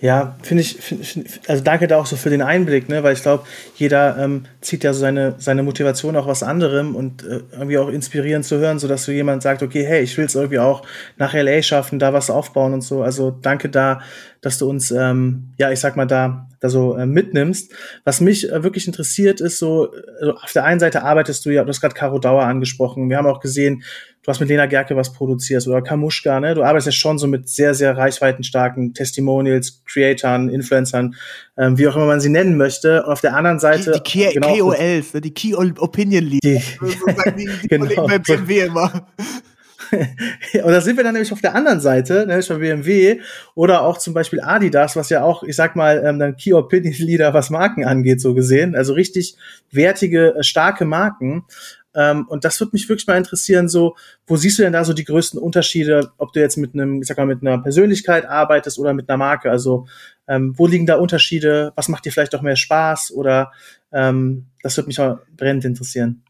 [0.01, 3.15] Ja, finde ich, find, find, also danke da auch so für den Einblick, ne, weil
[3.15, 3.45] ich glaube,
[3.77, 7.89] jeder ähm, zieht ja so seine, seine Motivation auch aus anderem und äh, irgendwie auch
[7.89, 10.83] inspirierend zu hören, so dass so jemand sagt, okay, hey, ich will es irgendwie auch
[11.17, 13.03] nach LA schaffen, da was aufbauen und so.
[13.03, 14.01] Also danke da,
[14.41, 17.73] dass du uns, ähm, ja, ich sag mal, da, da so äh, mitnimmst.
[18.05, 21.65] Was mich äh, wirklich interessiert, ist so, also auf der einen Seite arbeitest du ja,
[21.65, 23.83] du hast gerade Caro Dauer angesprochen, wir haben auch gesehen,
[24.27, 26.55] du hast mit Lena Gerke was produziert oder Kamuschka, ne?
[26.57, 31.15] Du arbeitest ja schon so mit sehr, sehr reichweitenstarken Testimonials, Creatoren, Influencern,
[31.57, 33.05] ähm, wie auch immer man sie nennen möchte.
[33.05, 34.03] Und auf der anderen Seite.
[34.05, 35.21] Die, die genau, KOLs, ne?
[35.21, 36.41] die Key Opinion Leader.
[36.43, 36.61] Die,
[37.37, 38.07] die, die genau.
[38.09, 39.07] bei BMW immer.
[39.93, 43.21] und da sind wir dann nämlich auf der anderen Seite, nämlich bei BMW
[43.55, 46.95] oder auch zum Beispiel Adidas, was ja auch, ich sag mal, ähm, dann Key Opinion
[46.99, 48.75] Leader, was Marken angeht, so gesehen.
[48.75, 49.37] Also richtig
[49.71, 51.45] wertige, äh, starke Marken.
[51.97, 54.93] Ähm, und das würde mich wirklich mal interessieren, so, wo siehst du denn da so
[54.93, 58.79] die größten Unterschiede, ob du jetzt mit einem, ich sag mal, mit einer Persönlichkeit arbeitest
[58.79, 59.51] oder mit einer Marke?
[59.51, 59.87] Also,
[60.29, 61.73] ähm, wo liegen da Unterschiede?
[61.75, 63.13] Was macht dir vielleicht auch mehr Spaß?
[63.13, 63.51] Oder
[63.93, 66.23] ähm, das würde mich auch brennend interessieren.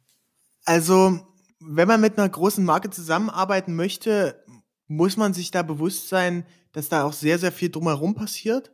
[0.65, 1.19] Also,
[1.59, 4.45] wenn man mit einer großen Marke zusammenarbeiten möchte,
[4.87, 8.71] muss man sich da bewusst sein, dass da auch sehr, sehr viel drumherum passiert.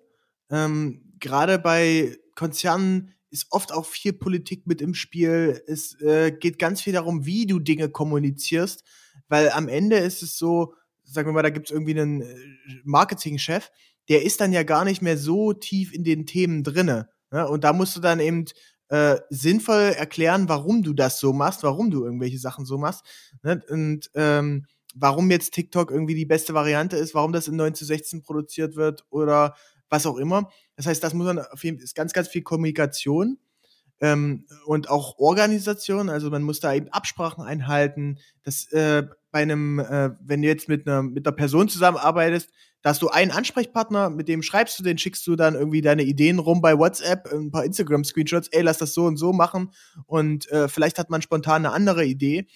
[0.51, 5.63] Ähm, Gerade bei Konzernen ist oft auch viel Politik mit im Spiel.
[5.67, 8.85] Es äh, geht ganz viel darum, wie du Dinge kommunizierst,
[9.29, 12.37] weil am Ende ist es so, sagen wir mal, da gibt es irgendwie einen äh,
[12.85, 13.71] Marketingchef,
[14.09, 17.09] der ist dann ja gar nicht mehr so tief in den Themen drinne.
[17.31, 17.49] Ne?
[17.49, 18.45] Und da musst du dann eben
[18.89, 23.05] äh, sinnvoll erklären, warum du das so machst, warum du irgendwelche Sachen so machst.
[23.43, 23.63] Ne?
[23.71, 27.87] Und ähm, warum jetzt TikTok irgendwie die beste Variante ist, warum das in 9 zu
[27.87, 29.55] 16 produziert wird oder
[29.89, 30.51] was auch immer.
[30.83, 33.39] Das heißt, das muss man auf jeden Fall, ist ganz, ganz viel Kommunikation
[34.01, 36.09] ähm, und auch Organisation.
[36.09, 38.19] Also man muss da eben Absprachen einhalten.
[38.43, 42.51] Das äh, bei einem, äh, wenn du jetzt mit einer mit einer Person zusammenarbeitest,
[42.83, 46.03] da hast du einen Ansprechpartner, mit dem schreibst du, den schickst du dann irgendwie deine
[46.03, 49.71] Ideen rum bei WhatsApp, ein paar Instagram-Screenshots, ey, lass das so und so machen
[50.07, 52.49] und äh, vielleicht hat man spontan eine andere Idee.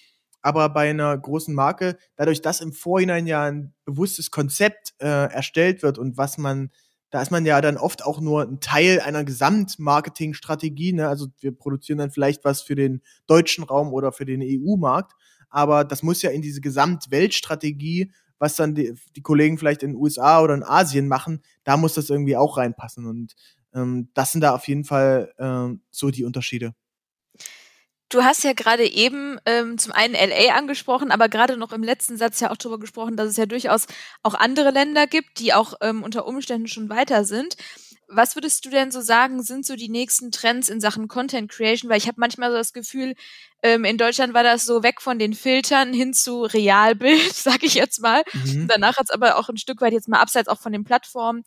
[0.42, 5.82] Aber bei einer großen Marke, dadurch, dass im Vorhinein ja ein bewusstes Konzept äh, erstellt
[5.82, 6.70] wird und was man,
[7.16, 10.92] da ist man ja dann oft auch nur ein Teil einer Gesamtmarketingstrategie.
[10.92, 11.08] Ne?
[11.08, 15.14] Also wir produzieren dann vielleicht was für den deutschen Raum oder für den EU-Markt,
[15.48, 19.96] aber das muss ja in diese Gesamtweltstrategie was dann die, die Kollegen vielleicht in den
[19.96, 23.06] USA oder in Asien machen, da muss das irgendwie auch reinpassen.
[23.06, 23.34] Und
[23.74, 26.74] ähm, das sind da auf jeden Fall ähm, so die Unterschiede.
[28.08, 32.16] Du hast ja gerade eben ähm, zum einen LA angesprochen, aber gerade noch im letzten
[32.16, 33.86] Satz ja auch darüber gesprochen, dass es ja durchaus
[34.22, 37.56] auch andere Länder gibt, die auch ähm, unter Umständen schon weiter sind.
[38.08, 41.90] Was würdest du denn so sagen, sind so die nächsten Trends in Sachen Content Creation?
[41.90, 43.14] Weil ich habe manchmal so das Gefühl,
[43.64, 47.74] ähm, in Deutschland war das so weg von den Filtern hin zu Realbild, sag ich
[47.74, 48.22] jetzt mal.
[48.32, 48.68] Mhm.
[48.68, 51.42] Danach hat es aber auch ein Stück weit jetzt mal abseits auch von den Plattformen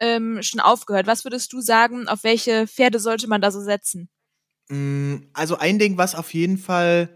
[0.00, 1.06] ähm, schon aufgehört.
[1.06, 4.08] Was würdest du sagen, auf welche Pferde sollte man da so setzen?
[4.70, 7.10] Mm, also ein Ding, was auf jeden Fall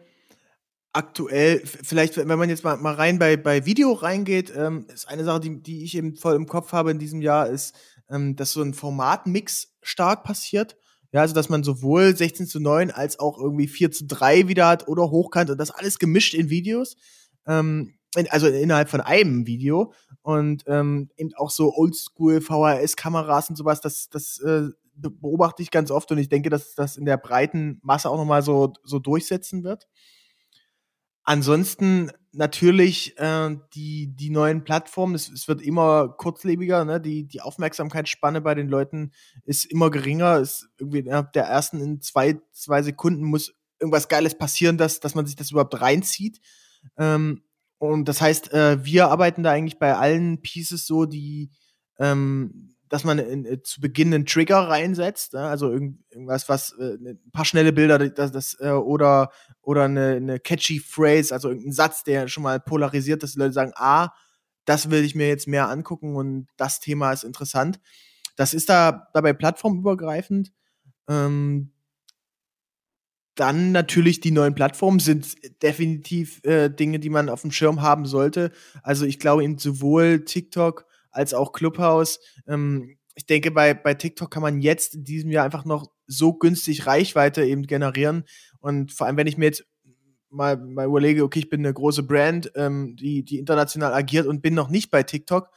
[0.92, 5.24] aktuell, vielleicht, wenn man jetzt mal, mal rein bei, bei Video reingeht, ähm, ist eine
[5.24, 7.74] Sache, die, die ich eben voll im Kopf habe in diesem Jahr, ist
[8.10, 10.76] ähm, dass so ein Formatmix stark passiert.
[11.12, 14.66] Ja, also dass man sowohl 16 zu 9 als auch irgendwie 4 zu 3 wieder
[14.66, 16.96] hat oder hochkant und das alles gemischt in Videos.
[17.46, 19.92] Ähm, in, also innerhalb von einem Video.
[20.22, 25.90] Und ähm, eben auch so Oldschool VHS-Kameras und sowas, das, das äh, beobachte ich ganz
[25.90, 29.64] oft und ich denke, dass das in der breiten Masse auch nochmal so, so durchsetzen
[29.64, 29.86] wird.
[31.24, 37.00] Ansonsten natürlich äh, die, die neuen Plattformen, es, es wird immer kurzlebiger, ne?
[37.00, 39.12] die, die Aufmerksamkeitsspanne bei den Leuten
[39.44, 40.38] ist immer geringer.
[40.38, 45.14] Ist irgendwie innerhalb der ersten in zwei, zwei Sekunden muss irgendwas Geiles passieren, dass, dass
[45.14, 46.40] man sich das überhaupt reinzieht.
[46.98, 47.42] Ähm,
[47.78, 51.50] und das heißt, äh, wir arbeiten da eigentlich bei allen Pieces so, die
[51.98, 55.40] ähm, dass man in, äh, zu Beginn einen Trigger reinsetzt, ne?
[55.40, 59.30] also irgend, irgendwas, was äh, ne, ein paar schnelle Bilder, das, das äh, oder
[59.62, 63.52] oder eine, eine catchy Phrase, also irgendein Satz, der schon mal polarisiert, dass die Leute
[63.52, 64.10] sagen, ah,
[64.64, 67.80] das will ich mir jetzt mehr angucken und das Thema ist interessant.
[68.36, 70.52] Das ist da dabei plattformübergreifend.
[71.08, 71.70] Ähm,
[73.34, 78.06] dann natürlich die neuen Plattformen sind definitiv äh, Dinge, die man auf dem Schirm haben
[78.06, 78.52] sollte.
[78.82, 82.20] Also ich glaube eben sowohl TikTok als auch Clubhouse.
[82.46, 86.34] Ähm, ich denke, bei, bei TikTok kann man jetzt in diesem Jahr einfach noch so
[86.34, 88.24] günstig Reichweite eben generieren.
[88.60, 89.64] Und vor allem, wenn ich mir jetzt
[90.30, 94.42] mal, mal überlege, okay, ich bin eine große Brand, ähm, die, die international agiert und
[94.42, 95.48] bin noch nicht bei TikTok.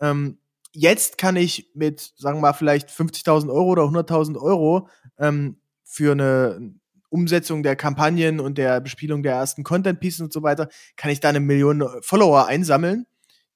[0.00, 0.38] Ähm,
[0.72, 6.12] jetzt kann ich mit, sagen wir mal, vielleicht 50.000 Euro oder 100.000 Euro ähm, für
[6.12, 6.74] eine
[7.08, 11.20] Umsetzung der Kampagnen und der Bespielung der ersten Content Pieces und so weiter, kann ich
[11.20, 13.06] da eine Million Follower einsammeln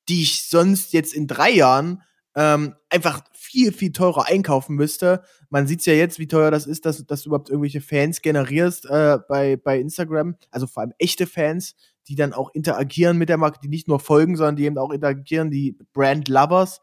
[0.09, 2.03] die ich sonst jetzt in drei Jahren
[2.35, 5.23] ähm, einfach viel, viel teurer einkaufen müsste.
[5.51, 8.87] Man sieht ja jetzt, wie teuer das ist, dass, dass du überhaupt irgendwelche Fans generierst
[8.87, 10.37] äh, bei, bei Instagram.
[10.51, 11.75] Also vor allem echte Fans,
[12.09, 14.91] die dann auch interagieren mit der Marke, die nicht nur folgen, sondern die eben auch
[14.91, 16.81] interagieren, die Brand Lovers.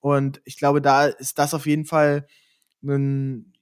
[0.00, 2.26] Und ich glaube, da ist das auf jeden Fall
[2.82, 3.52] ein,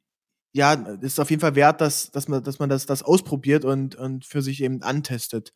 [0.52, 3.96] ja, ist auf jeden Fall wert, dass, dass man, dass man das, das ausprobiert und,
[3.96, 5.52] und für sich eben antestet.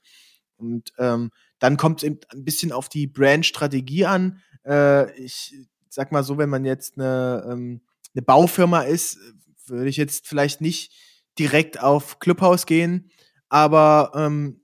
[0.57, 4.41] Und ähm, dann kommt es eben ein bisschen auf die Brand-Strategie an.
[4.65, 5.55] Äh, ich
[5.89, 7.81] sag mal so, wenn man jetzt eine, ähm,
[8.15, 9.19] eine Baufirma ist,
[9.67, 10.93] würde ich jetzt vielleicht nicht
[11.39, 13.11] direkt auf Clubhouse gehen,
[13.49, 14.61] aber ähm,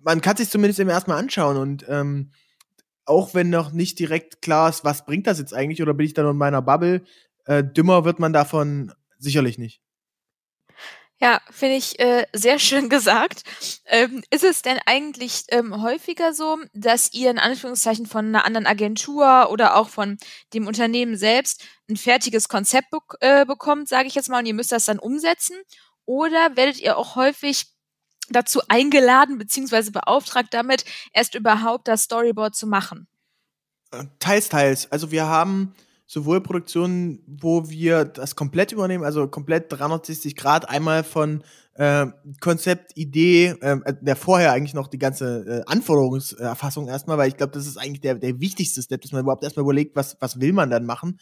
[0.00, 2.32] man kann sich zumindest eben erstmal anschauen und ähm,
[3.04, 6.14] auch wenn noch nicht direkt klar ist, was bringt das jetzt eigentlich oder bin ich
[6.14, 7.02] da nur in meiner Bubble,
[7.46, 9.82] äh, dümmer wird man davon sicherlich nicht.
[11.20, 13.42] Ja, finde ich äh, sehr schön gesagt.
[13.86, 18.66] Ähm, ist es denn eigentlich ähm, häufiger so, dass ihr in Anführungszeichen von einer anderen
[18.66, 20.16] Agentur oder auch von
[20.54, 24.54] dem Unternehmen selbst ein fertiges Konzept be äh, bekommt, sage ich jetzt mal, und ihr
[24.54, 25.56] müsst das dann umsetzen?
[26.04, 27.66] Oder werdet ihr auch häufig
[28.30, 33.08] dazu eingeladen beziehungsweise beauftragt damit, erst überhaupt das Storyboard zu machen?
[33.90, 34.90] Äh, teils, teils.
[34.92, 35.74] Also wir haben
[36.08, 41.44] sowohl Produktionen, wo wir das komplett übernehmen, also komplett 360 Grad, einmal von
[41.74, 42.06] äh,
[42.40, 47.36] Konzept, Idee, ähm, äh, der vorher eigentlich noch die ganze äh, Anforderungserfassung erstmal, weil ich
[47.36, 50.40] glaube, das ist eigentlich der, der wichtigste Step, dass man überhaupt erstmal überlegt, was, was
[50.40, 51.20] will man dann machen.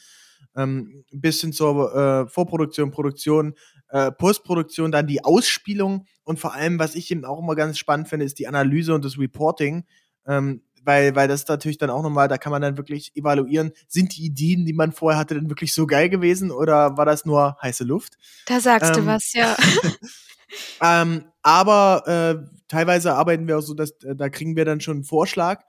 [0.55, 3.55] Ähm, bis hin zur äh, Vorproduktion, Produktion,
[3.88, 8.09] äh, Postproduktion, dann die Ausspielung und vor allem, was ich eben auch immer ganz spannend
[8.09, 9.85] finde, ist die Analyse und das Reporting.
[10.27, 14.16] Ähm, weil, weil das natürlich dann auch nochmal, da kann man dann wirklich evaluieren, sind
[14.16, 17.59] die Ideen, die man vorher hatte, denn wirklich so geil gewesen oder war das nur
[17.61, 18.14] heiße Luft?
[18.46, 19.57] Da sagst ähm, du was, ja.
[20.81, 24.99] ähm, aber äh, teilweise arbeiten wir auch so, dass äh, da kriegen wir dann schon
[24.99, 25.62] einen Vorschlag.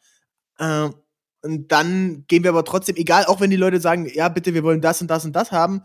[0.59, 0.89] Äh,
[1.41, 4.63] und dann gehen wir aber trotzdem, egal, auch wenn die Leute sagen, ja, bitte, wir
[4.63, 5.81] wollen das und das und das haben,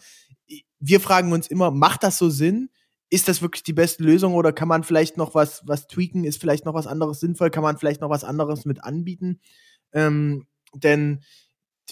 [0.78, 2.68] wir fragen uns immer, macht das so Sinn?
[3.12, 6.24] Ist das wirklich die beste Lösung oder kann man vielleicht noch was, was tweaken?
[6.24, 7.50] Ist vielleicht noch was anderes sinnvoll?
[7.50, 9.38] Kann man vielleicht noch was anderes mit anbieten?
[9.92, 11.22] Ähm, denn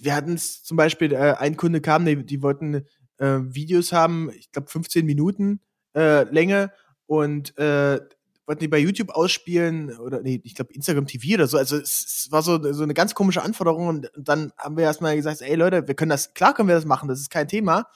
[0.01, 2.87] wir hatten es zum Beispiel, äh, ein Kunde kam, die, die wollten
[3.19, 5.61] äh, Videos haben, ich glaube 15 Minuten
[5.95, 6.73] äh, Länge
[7.05, 8.01] und äh,
[8.47, 11.59] wollten die bei YouTube ausspielen oder nee, ich glaube Instagram TV oder so.
[11.59, 14.85] Also es, es, war so, so eine ganz komische Anforderung und, und dann haben wir
[14.85, 17.47] erstmal gesagt, ey Leute, wir können das, klar können wir das machen, das ist kein
[17.47, 17.89] Thema,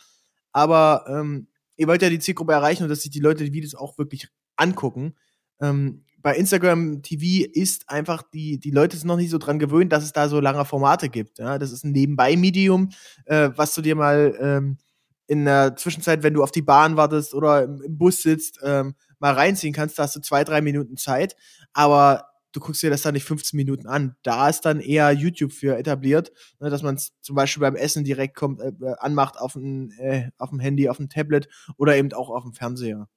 [0.52, 3.74] aber ähm, ihr wollt ja die Zielgruppe erreichen und dass sich die Leute die Videos
[3.74, 5.14] auch wirklich angucken.
[5.60, 9.92] Ähm, bei Instagram TV ist einfach, die, die Leute sind noch nicht so dran gewöhnt,
[9.92, 11.38] dass es da so lange Formate gibt.
[11.38, 11.58] Ja?
[11.58, 12.90] Das ist ein Nebenbei-Medium,
[13.26, 14.78] äh, was du dir mal ähm,
[15.26, 18.94] in der Zwischenzeit, wenn du auf die Bahn wartest oder im, im Bus sitzt, ähm,
[19.18, 19.98] mal reinziehen kannst.
[19.98, 21.36] Da hast du zwei, drei Minuten Zeit.
[21.74, 24.16] Aber du guckst dir das dann nicht 15 Minuten an.
[24.22, 28.04] Da ist dann eher YouTube für etabliert, ne, dass man es zum Beispiel beim Essen
[28.04, 31.96] direkt kommt, äh, äh, anmacht auf dem, äh, auf dem Handy, auf dem Tablet oder
[31.96, 33.08] eben auch auf dem Fernseher.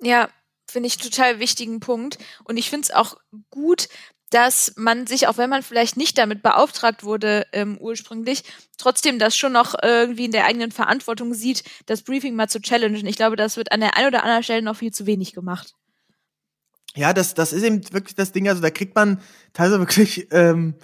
[0.00, 0.28] Ja,
[0.68, 2.18] finde ich total wichtigen Punkt.
[2.44, 3.18] Und ich finde es auch
[3.50, 3.88] gut,
[4.30, 8.42] dass man sich, auch wenn man vielleicht nicht damit beauftragt wurde ähm, ursprünglich,
[8.76, 13.06] trotzdem das schon noch irgendwie in der eigenen Verantwortung sieht, das Briefing mal zu challengen.
[13.06, 15.74] Ich glaube, das wird an der einen oder anderen Stelle noch viel zu wenig gemacht.
[16.96, 18.48] Ja, das, das ist eben wirklich das Ding.
[18.48, 19.20] Also da kriegt man
[19.52, 20.74] teilweise wirklich ähm,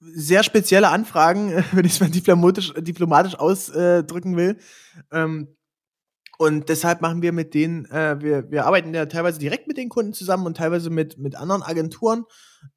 [0.00, 4.58] sehr spezielle Anfragen, wenn ich es mal diplomatisch, diplomatisch ausdrücken will.
[5.12, 5.48] Ähm,
[6.38, 9.88] und deshalb machen wir mit denen, äh, wir, wir arbeiten ja teilweise direkt mit den
[9.88, 12.24] Kunden zusammen und teilweise mit, mit anderen Agenturen.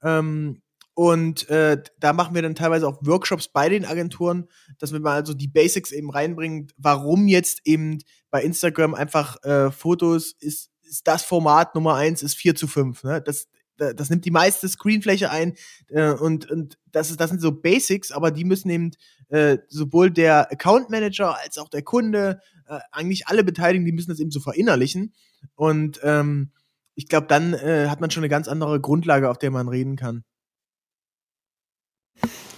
[0.01, 0.61] Ähm,
[0.93, 4.47] und äh, da machen wir dann teilweise auch Workshops bei den Agenturen,
[4.79, 9.71] dass wir mal also die Basics eben reinbringen, warum jetzt eben bei Instagram einfach äh,
[9.71, 13.03] Fotos ist ist das Format Nummer eins ist 4 zu 5.
[13.03, 13.21] Ne?
[13.21, 15.55] Das, das nimmt die meiste Screenfläche ein
[15.87, 18.91] äh, und, und das, ist, das sind so Basics, aber die müssen eben
[19.29, 24.11] äh, sowohl der Account Manager als auch der Kunde, äh, eigentlich alle Beteiligten, die müssen
[24.11, 25.13] das eben so verinnerlichen.
[25.55, 26.51] Und ähm,
[26.93, 29.95] ich glaube, dann äh, hat man schon eine ganz andere Grundlage, auf der man reden
[29.95, 30.23] kann.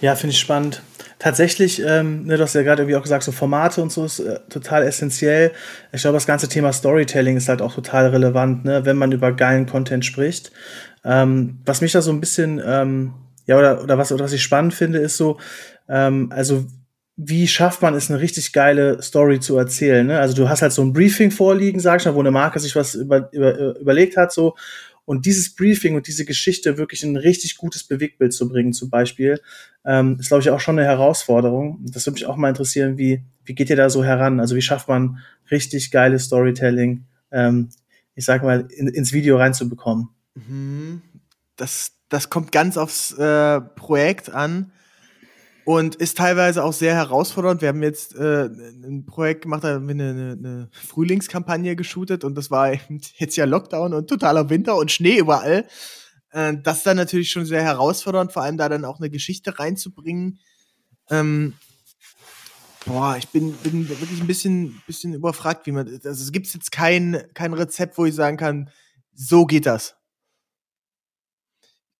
[0.01, 0.81] Ja, finde ich spannend.
[1.17, 4.19] Tatsächlich, ähm, ne, du hast ja gerade irgendwie auch gesagt, so Formate und so ist
[4.19, 5.53] äh, total essentiell.
[5.93, 9.31] Ich glaube, das ganze Thema Storytelling ist halt auch total relevant, ne, wenn man über
[9.31, 10.51] geilen Content spricht.
[11.05, 13.13] Ähm, was mich da so ein bisschen, ähm,
[13.45, 15.39] ja, oder, oder, was, oder was ich spannend finde, ist so,
[15.87, 16.65] ähm, also
[17.15, 20.05] wie schafft man es, eine richtig geile Story zu erzählen?
[20.05, 20.19] Ne?
[20.19, 22.75] Also du hast halt so ein Briefing vorliegen, sag ich mal, wo eine Marke sich
[22.75, 24.55] was über, über, überlegt hat, so
[25.05, 28.89] und dieses Briefing und diese Geschichte wirklich in ein richtig gutes Bewegtbild zu bringen, zum
[28.89, 29.41] Beispiel,
[29.85, 31.79] ähm, ist, glaube ich, auch schon eine Herausforderung.
[31.83, 34.39] Das würde mich auch mal interessieren, wie, wie geht ihr da so heran?
[34.39, 35.19] Also wie schafft man
[35.51, 37.69] richtig geiles Storytelling, ähm,
[38.15, 40.09] ich sag mal, in, ins Video reinzubekommen?
[40.35, 41.01] Mhm.
[41.57, 44.71] Das, das kommt ganz aufs äh, Projekt an
[45.65, 47.61] und ist teilweise auch sehr herausfordernd.
[47.61, 52.35] Wir haben jetzt äh, ein Projekt gemacht, da haben wir eine, eine Frühlingskampagne geshootet und
[52.35, 52.73] das war
[53.15, 55.65] jetzt ja Lockdown und totaler Winter und Schnee überall.
[56.31, 59.57] Äh, das ist dann natürlich schon sehr herausfordernd, vor allem da dann auch eine Geschichte
[59.57, 60.39] reinzubringen.
[61.09, 61.53] Ähm,
[62.85, 65.87] boah, ich bin, bin wirklich ein bisschen, bisschen überfragt, wie man.
[65.87, 68.69] Also es gibt jetzt kein, kein Rezept, wo ich sagen kann,
[69.13, 69.95] so geht das.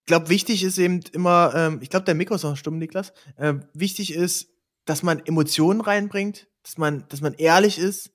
[0.06, 3.14] Glaube, wichtig ist eben immer, ähm, ich glaube, der Mikro ist noch stumm, Niklas.
[3.38, 4.50] Äh, wichtig ist,
[4.86, 8.12] dass man Emotionen reinbringt, dass man, dass man ehrlich ist,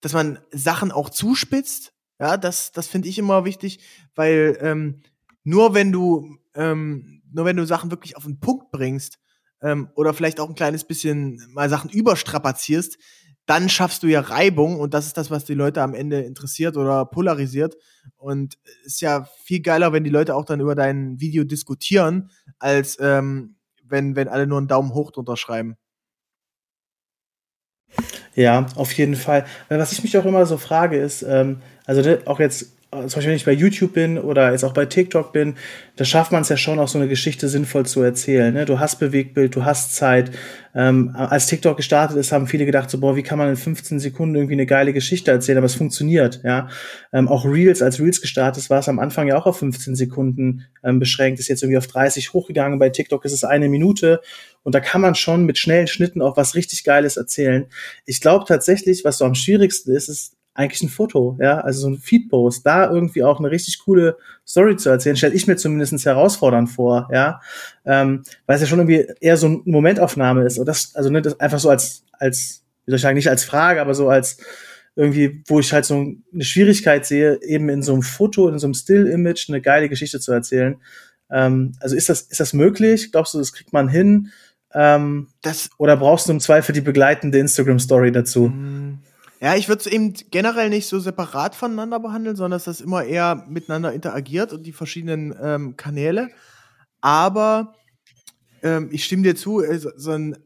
[0.00, 1.92] dass man Sachen auch zuspitzt.
[2.18, 3.80] Ja, das, das finde ich immer wichtig,
[4.14, 5.02] weil ähm,
[5.44, 9.18] nur wenn du, ähm, nur wenn du Sachen wirklich auf den Punkt bringst
[9.62, 12.98] ähm, oder vielleicht auch ein kleines bisschen mal Sachen überstrapazierst,
[13.48, 16.76] dann schaffst du ja Reibung und das ist das, was die Leute am Ende interessiert
[16.76, 17.76] oder polarisiert.
[18.18, 22.98] Und ist ja viel geiler, wenn die Leute auch dann über dein Video diskutieren, als
[23.00, 25.76] ähm, wenn, wenn alle nur einen Daumen hoch drunter schreiben.
[28.34, 29.46] Ja, auf jeden Fall.
[29.70, 33.28] Was ich mich auch immer so frage, ist, ähm, also ne, auch jetzt zum Beispiel
[33.28, 35.56] wenn ich bei YouTube bin oder jetzt auch bei TikTok bin,
[35.96, 38.54] da schafft man es ja schon auch so eine Geschichte sinnvoll zu erzählen.
[38.54, 38.64] Ne?
[38.64, 40.30] Du hast Bewegtbild, du hast Zeit.
[40.74, 44.00] Ähm, als TikTok gestartet ist, haben viele gedacht so, boah, wie kann man in 15
[44.00, 45.58] Sekunden irgendwie eine geile Geschichte erzählen?
[45.58, 46.68] Aber es funktioniert, ja.
[47.12, 49.94] Ähm, auch Reels, als Reels gestartet ist, war es am Anfang ja auch auf 15
[49.94, 52.78] Sekunden ähm, beschränkt, ist jetzt irgendwie auf 30 hochgegangen.
[52.78, 54.20] Bei TikTok ist es eine Minute
[54.62, 57.66] und da kann man schon mit schnellen Schnitten auch was richtig Geiles erzählen.
[58.06, 61.88] Ich glaube tatsächlich, was so am schwierigsten ist, ist eigentlich ein Foto, ja, also so
[61.88, 66.04] ein Feedpost, da irgendwie auch eine richtig coole Story zu erzählen, stelle ich mir zumindest
[66.04, 67.40] herausfordernd vor, ja,
[67.86, 71.22] ähm, weil es ja schon irgendwie eher so eine Momentaufnahme ist und das, also ne,
[71.22, 74.38] das einfach so als, als, wie soll ich sagen, nicht als Frage, aber so als
[74.96, 78.66] irgendwie, wo ich halt so eine Schwierigkeit sehe, eben in so einem Foto, in so
[78.66, 80.78] einem Still-Image eine geile Geschichte zu erzählen.
[81.30, 83.12] Ähm, also ist das, ist das möglich?
[83.12, 84.32] Glaubst du, das kriegt man hin?
[84.74, 88.52] Ähm, das oder brauchst du im Zweifel die begleitende Instagram-Story dazu?
[89.40, 93.04] Ja, ich würde es eben generell nicht so separat voneinander behandeln, sondern dass das immer
[93.04, 96.30] eher miteinander interagiert und die verschiedenen ähm, Kanäle.
[97.00, 97.74] Aber
[98.62, 100.36] ähm, ich stimme dir zu, äh, so ein,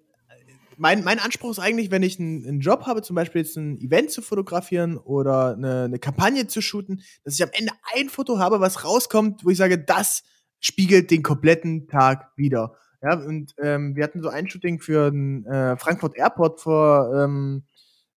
[0.76, 3.80] mein, mein Anspruch ist eigentlich, wenn ich einen, einen, Job habe, zum Beispiel jetzt ein
[3.80, 8.38] Event zu fotografieren oder eine, eine Kampagne zu shooten, dass ich am Ende ein Foto
[8.38, 10.22] habe, was rauskommt, wo ich sage, das
[10.60, 12.74] spiegelt den kompletten Tag wieder.
[13.02, 17.64] Ja, und ähm, wir hatten so ein Shooting für den äh, Frankfurt Airport vor ähm,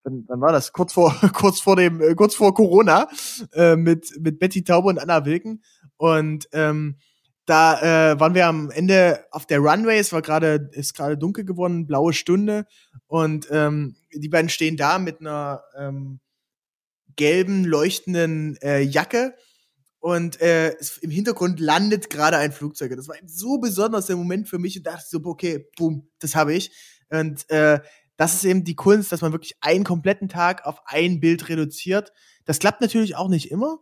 [0.05, 3.09] dann, dann war das kurz vor kurz vor dem äh, kurz vor Corona
[3.53, 5.63] äh, mit mit Betty Taube und Anna Wilken.
[5.97, 6.97] Und ähm,
[7.45, 11.45] da äh, waren wir am Ende auf der Runway, es war gerade ist gerade dunkel
[11.45, 12.65] geworden, blaue Stunde.
[13.07, 16.19] Und ähm, die beiden stehen da mit einer ähm,
[17.15, 19.35] gelben leuchtenden äh, Jacke.
[19.99, 22.95] Und äh, im Hintergrund landet gerade ein Flugzeug.
[22.95, 24.77] Das war so besonders der Moment für mich.
[24.77, 26.71] Und dachte so, okay, boom, das habe ich.
[27.09, 27.79] Und äh,
[28.17, 32.11] das ist eben die Kunst, dass man wirklich einen kompletten Tag auf ein Bild reduziert.
[32.45, 33.79] Das klappt natürlich auch nicht immer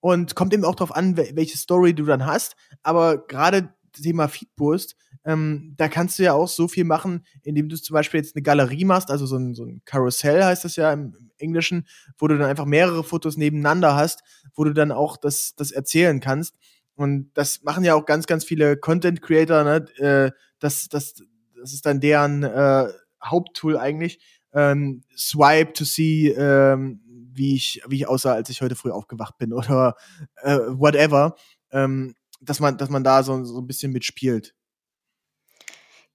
[0.00, 2.56] und kommt eben auch darauf an, welche Story du dann hast.
[2.82, 7.76] Aber gerade Thema Feedpost, ähm, da kannst du ja auch so viel machen, indem du
[7.76, 10.92] zum Beispiel jetzt eine Galerie machst, also so ein, so ein Carousel heißt das ja
[10.92, 11.86] im, im, Englischen,
[12.18, 14.22] wo du dann einfach mehrere Fotos nebeneinander hast,
[14.54, 16.56] wo du dann auch das, das erzählen kannst.
[16.94, 19.84] Und das machen ja auch ganz, ganz viele Content Creator, ne?
[19.98, 21.22] Äh, das, das,
[21.54, 22.88] das ist dann deren äh,
[23.24, 24.20] Haupttool eigentlich.
[24.52, 29.38] Ähm, Swipe to see, ähm, wie ich, wie ich aussah, als ich heute früh aufgewacht
[29.38, 29.96] bin oder
[30.42, 31.36] äh, whatever.
[31.70, 34.54] Ähm, dass man, dass man da so, so ein bisschen mitspielt.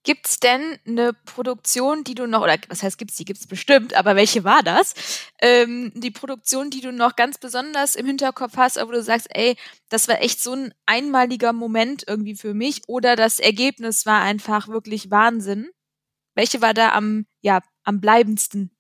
[0.03, 4.15] Gibt's denn eine Produktion, die du noch, oder was heißt gibt's die, gibt's bestimmt, aber
[4.15, 4.95] welche war das?
[5.39, 9.55] Ähm, die Produktion, die du noch ganz besonders im Hinterkopf hast, wo du sagst, ey,
[9.89, 14.67] das war echt so ein einmaliger Moment irgendwie für mich oder das Ergebnis war einfach
[14.69, 15.69] wirklich Wahnsinn?
[16.41, 18.71] Welche war da am, ja, am bleibendsten?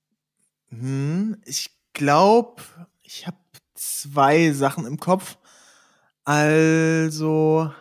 [0.69, 2.63] Hm, ich glaube,
[3.03, 3.37] ich habe
[3.75, 5.37] zwei Sachen im Kopf.
[6.23, 7.71] Also,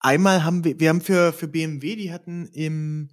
[0.00, 3.10] einmal haben wir, wir haben für, für BMW, die hatten im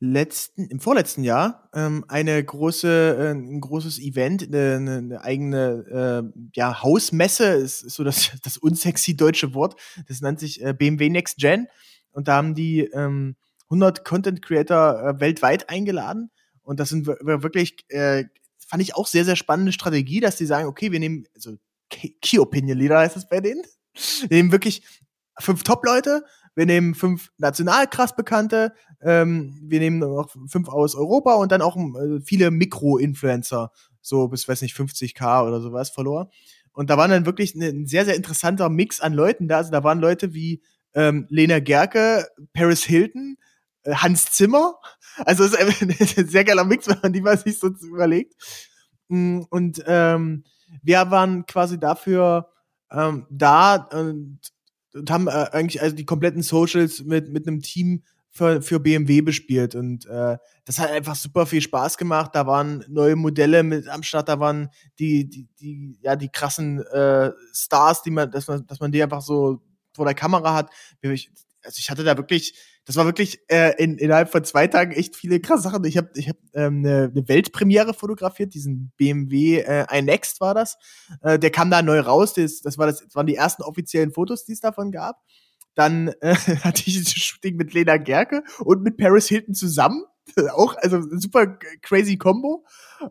[0.00, 6.48] letzten, im vorletzten Jahr ähm, eine große, äh, ein großes Event, eine, eine eigene äh,
[6.56, 9.80] ja, Hausmesse, ist, ist so das, das unsexy deutsche Wort.
[10.08, 11.68] Das nennt sich äh, BMW Next Gen.
[12.10, 13.36] Und da haben die ähm,
[13.68, 16.30] 100 Content Creator äh, weltweit eingeladen.
[16.62, 18.24] Und das sind wirklich, äh,
[18.58, 21.56] fand ich auch sehr, sehr spannende Strategie, dass die sagen, okay, wir nehmen, also
[21.88, 23.62] Key Opinion Leader heißt es bei denen.
[24.28, 24.82] Wir nehmen wirklich
[25.38, 31.34] fünf Top-Leute, wir nehmen fünf national krass Bekannte, ähm, wir nehmen noch fünf aus Europa
[31.34, 36.28] und dann auch äh, viele Mikro-Influencer, so bis, weiß nicht, 50k oder sowas verloren.
[36.72, 39.58] Und da waren dann wirklich ne, ein sehr, sehr interessanter Mix an Leuten da.
[39.58, 40.62] Also da waren Leute wie
[40.94, 43.36] ähm, Lena Gerke, Paris Hilton,
[43.94, 44.76] Hans Zimmer.
[45.24, 45.56] Also ist
[46.18, 48.34] ein sehr geiler Mix, wenn man die mal sich so überlegt.
[49.08, 50.44] Mm, und ähm,
[50.82, 52.48] wir waren quasi dafür
[52.90, 54.40] ähm, da und,
[54.94, 59.22] und haben äh, eigentlich also die kompletten Socials mit, mit einem Team für, für BMW
[59.22, 62.32] bespielt und äh, das hat einfach super viel Spaß gemacht.
[62.34, 64.68] Da waren neue Modelle mit am Start, da waren
[64.98, 69.02] die, die, die, ja, die krassen äh, Stars, die man, dass man, dass man die
[69.02, 69.62] einfach so
[69.94, 70.70] vor der Kamera hat.
[71.66, 72.54] Also ich hatte da wirklich,
[72.84, 75.84] das war wirklich äh, in, innerhalb von zwei Tagen echt viele krasse Sachen.
[75.84, 80.78] Ich habe ich hab, ähm, eine, eine Weltpremiere fotografiert, diesen BMW äh, iNext war das.
[81.22, 82.34] Äh, der kam da neu raus.
[82.34, 85.20] Das, das, war das, das waren die ersten offiziellen Fotos, die es davon gab.
[85.74, 90.04] Dann äh, hatte ich das Shooting mit Lena Gerke und mit Paris Hilton zusammen.
[90.54, 91.46] Auch, also super
[91.82, 92.64] crazy Combo.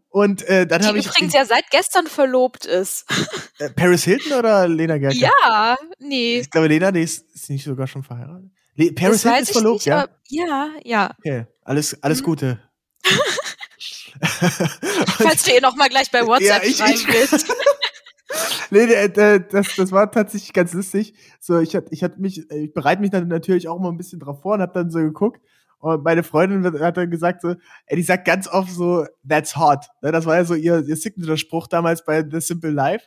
[0.10, 1.06] Und äh, dann habe ich.
[1.08, 3.06] übrigens ja seit gestern verlobt ist.
[3.58, 5.16] Äh, Paris Hilton oder Lena Gerke?
[5.16, 6.40] Ja, nee.
[6.40, 8.52] Ich glaube, Lena, die ist, ist nicht sogar schon verheiratet.
[8.76, 10.10] Le Paris Hilton ist verlobt, nicht, ja?
[10.28, 11.12] ja, ja.
[11.20, 12.26] Okay, alles, alles mhm.
[12.26, 12.60] Gute.
[14.20, 17.54] Falls du ihr noch mal gleich bei WhatsApp ja, ich, schreiben willst.
[18.72, 21.14] nee, das, das war tatsächlich ganz lustig.
[21.40, 24.20] So, ich hatte, ich hatte mich, ich bereite mich dann natürlich auch mal ein bisschen
[24.20, 25.40] drauf vor und habe dann so geguckt.
[25.86, 27.50] Und meine Freundin hat dann gesagt so,
[27.86, 29.86] ey, die sagt ganz oft so, that's hot.
[30.02, 33.06] Ne, das war ja so ihr, ihr Signature-Spruch damals bei The Simple Life.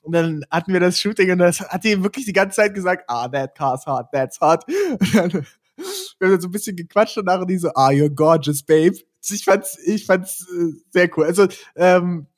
[0.00, 3.04] Und dann hatten wir das Shooting und das hat die wirklich die ganze Zeit gesagt,
[3.08, 4.64] ah, that car's hot, that's hot.
[5.00, 8.08] Und dann, wir haben dann so ein bisschen gequatscht und nachher die so, ah, you're
[8.08, 8.96] gorgeous, babe.
[9.28, 11.24] Ich fand's, ich fand's äh, sehr cool.
[11.24, 12.28] Also, ähm,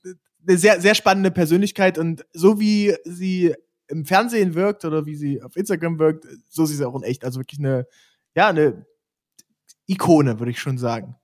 [0.49, 3.55] eine sehr, sehr spannende Persönlichkeit und so wie sie
[3.89, 7.25] im Fernsehen wirkt oder wie sie auf Instagram wirkt, so ist sie auch in echt.
[7.25, 7.87] Also wirklich eine,
[8.35, 8.87] ja, eine
[9.87, 11.17] Ikone, würde ich schon sagen.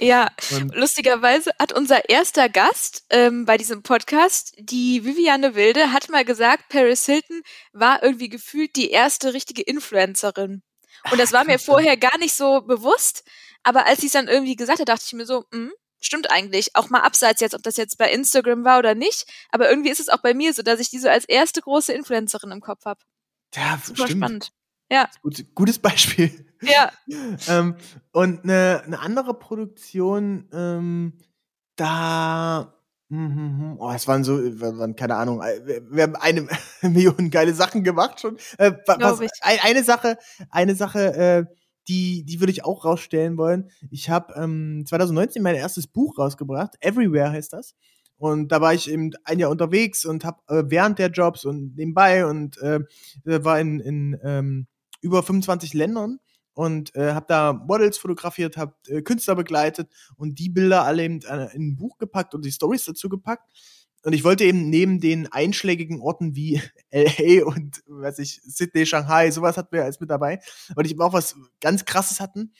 [0.00, 6.08] Ja, und lustigerweise hat unser erster Gast ähm, bei diesem Podcast, die Viviane Wilde, hat
[6.08, 7.42] mal gesagt, Paris Hilton
[7.72, 10.62] war irgendwie gefühlt die erste richtige Influencerin.
[11.10, 13.24] Und das war mir vorher gar nicht so bewusst.
[13.64, 16.30] Aber als sie es dann irgendwie gesagt hat, dachte ich mir so, mh, hm, stimmt
[16.30, 16.76] eigentlich.
[16.76, 19.26] Auch mal abseits jetzt, ob das jetzt bei Instagram war oder nicht.
[19.50, 21.92] Aber irgendwie ist es auch bei mir so, dass ich die so als erste große
[21.92, 23.00] Influencerin im Kopf habe.
[23.54, 24.24] Ja, Super stimmt.
[24.24, 24.52] spannend.
[24.90, 25.08] Ja.
[25.22, 26.46] Gut, gutes Beispiel.
[26.62, 26.90] Ja.
[27.48, 27.76] ähm,
[28.12, 31.18] und eine, eine andere Produktion, ähm,
[31.76, 32.74] da
[33.10, 36.46] Mhm, oh, es waren so, waren, keine Ahnung, äh, wir haben eine
[36.82, 38.36] Million geile Sachen gemacht schon.
[38.58, 40.18] Äh, was, eine Sache,
[40.50, 41.44] eine Sache, äh,
[41.88, 43.70] die, die würde ich auch rausstellen wollen.
[43.90, 47.74] Ich habe ähm, 2019 mein erstes Buch rausgebracht, Everywhere heißt das.
[48.18, 51.76] Und da war ich eben ein Jahr unterwegs und habe äh, während der Jobs und
[51.76, 52.80] nebenbei und äh,
[53.24, 54.66] war in, in ähm,
[55.00, 56.18] über 25 Ländern
[56.54, 61.20] und äh, habe da Models fotografiert, habe äh, Künstler begleitet und die Bilder alle eben
[61.22, 63.48] äh, in ein Buch gepackt und die Stories dazu gepackt.
[64.04, 66.60] Und ich wollte eben neben den einschlägigen Orten wie
[66.92, 70.40] LA und, weiß ich, Sydney, Shanghai, sowas hatten wir als mit dabei,
[70.74, 72.52] wollte ich eben auch was ganz krasses hatten,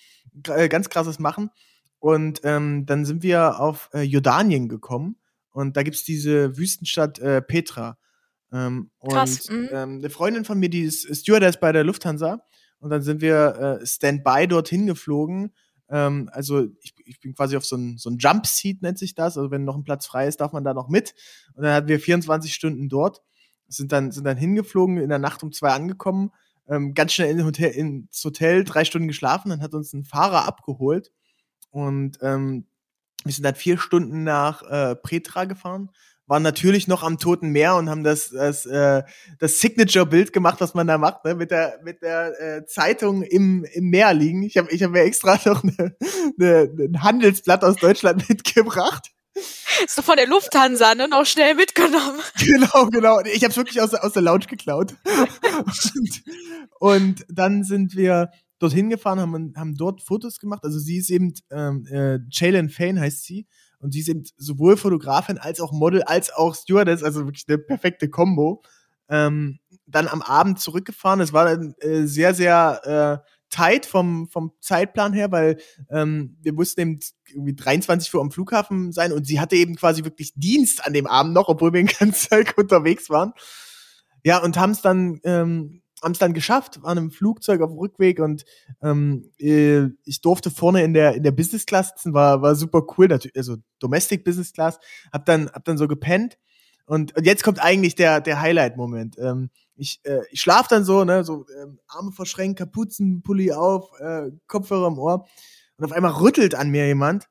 [0.49, 1.51] äh, ganz krasses machen.
[1.99, 5.17] Und ähm, dann sind wir auf äh, Jordanien gekommen
[5.51, 7.99] und da gibt's diese Wüstenstadt äh, Petra.
[8.53, 9.49] Ähm, Krass.
[9.49, 9.69] Und mhm.
[9.73, 12.41] ähm, eine Freundin von mir, die ist Stewardess bei der Lufthansa.
[12.81, 15.53] Und dann sind wir äh, Standby dorthin geflogen
[15.91, 19.15] ähm, also ich, ich bin quasi auf so ein, so ein Jump Seat, nennt sich
[19.15, 19.37] das.
[19.39, 21.15] Also wenn noch ein Platz frei ist, darf man da noch mit.
[21.55, 23.23] Und dann hatten wir 24 Stunden dort,
[23.69, 26.31] sind dann, sind dann hingeflogen, in der Nacht um zwei angekommen,
[26.69, 30.47] ähm, ganz schnell in Hotel, ins Hotel, drei Stunden geschlafen, dann hat uns ein Fahrer
[30.47, 31.11] abgeholt.
[31.71, 32.67] Und ähm,
[33.25, 35.91] wir sind dann vier Stunden nach äh, Pretra gefahren
[36.29, 39.03] waren natürlich noch am Toten Meer und haben das, das, äh,
[39.39, 41.35] das Signature-Bild gemacht, was man da macht, ne?
[41.35, 44.43] mit der, mit der äh, Zeitung im, im Meer liegen.
[44.43, 45.97] Ich habe ich hab mir extra noch ne,
[46.37, 49.09] ne, ein Handelsblatt aus Deutschland mitgebracht.
[49.87, 51.09] So von der Lufthansa, ne?
[51.09, 52.21] Noch schnell mitgenommen.
[52.45, 53.21] Genau, genau.
[53.21, 54.97] Ich habe es wirklich aus, aus der Lounge geklaut.
[55.65, 56.23] und,
[56.81, 60.65] und dann sind wir dorthin gefahren, haben, haben dort Fotos gemacht.
[60.65, 63.47] Also sie ist eben, ähm, äh, Jalen Fane heißt sie.
[63.81, 68.09] Und sie sind sowohl Fotografin als auch Model als auch Stewardess, also wirklich eine perfekte
[68.09, 68.63] Combo.
[69.09, 71.21] Ähm, dann am Abend zurückgefahren.
[71.21, 75.59] Es war dann äh, sehr, sehr äh, tight vom, vom Zeitplan her, weil
[75.91, 80.05] ähm, wir mussten eben irgendwie 23 Uhr am Flughafen sein und sie hatte eben quasi
[80.05, 83.33] wirklich Dienst an dem Abend noch, obwohl wir den ganzen Tag unterwegs waren.
[84.25, 87.79] Ja, und haben es dann ähm, haben es dann geschafft, waren im Flugzeug auf dem
[87.79, 88.45] Rückweg und
[88.83, 92.83] ähm, äh, ich durfte vorne in der in der Business Class sitzen, war war super
[92.97, 94.79] cool, natürlich, also Domestic Business Class,
[95.13, 96.39] hab dann hab dann so gepennt
[96.87, 99.17] und, und jetzt kommt eigentlich der der Highlight Moment.
[99.19, 104.31] Ähm, ich äh, ich schlaf dann so, ne, so ähm, Arme verschränkt, Kapuzenpulli auf, äh,
[104.47, 105.27] Kopfhörer im Ohr
[105.77, 107.29] und auf einmal rüttelt an mir jemand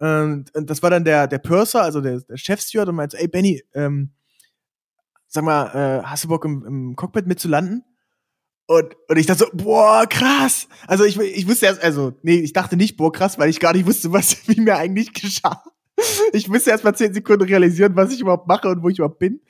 [0.00, 3.26] und, und das war dann der der Purser, also der, der Chefsteward und meinte, ey
[3.28, 4.12] Benny, ähm,
[5.28, 7.84] sag mal, äh, hast du Bock im, im Cockpit mitzulanden?
[8.68, 10.68] Und, und ich dachte so, boah, krass.
[10.86, 13.72] Also ich, ich wusste erst, also, nee, ich dachte nicht, boah, krass, weil ich gar
[13.72, 15.62] nicht wusste, was, wie mir eigentlich geschah.
[16.34, 19.18] Ich musste erst mal zehn Sekunden realisieren, was ich überhaupt mache und wo ich überhaupt
[19.18, 19.40] bin.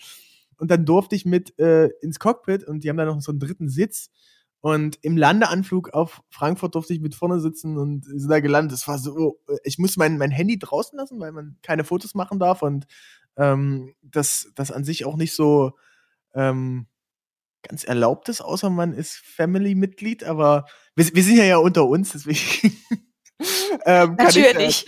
[0.56, 3.40] Und dann durfte ich mit äh, ins Cockpit und die haben da noch so einen
[3.40, 4.10] dritten Sitz.
[4.60, 8.78] Und im Landeanflug auf Frankfurt durfte ich mit vorne sitzen und sind da gelandet.
[8.78, 12.38] Es war so, ich musste mein, mein Handy draußen lassen, weil man keine Fotos machen
[12.38, 12.86] darf und
[13.36, 15.72] ähm, das, das an sich auch nicht so
[16.34, 16.86] ähm,
[17.62, 22.12] ganz erlaubt ist, außer man ist Family-Mitglied, aber wir, wir sind ja ja unter uns,
[22.12, 22.76] deswegen.
[23.84, 24.86] ähm, Natürlich.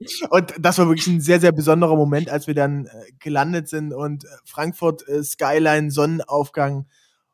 [0.00, 2.90] Ich, äh, und das war wirklich ein sehr, sehr besonderer Moment, als wir dann äh,
[3.18, 6.86] gelandet sind und äh, Frankfurt äh, Skyline, Sonnenaufgang.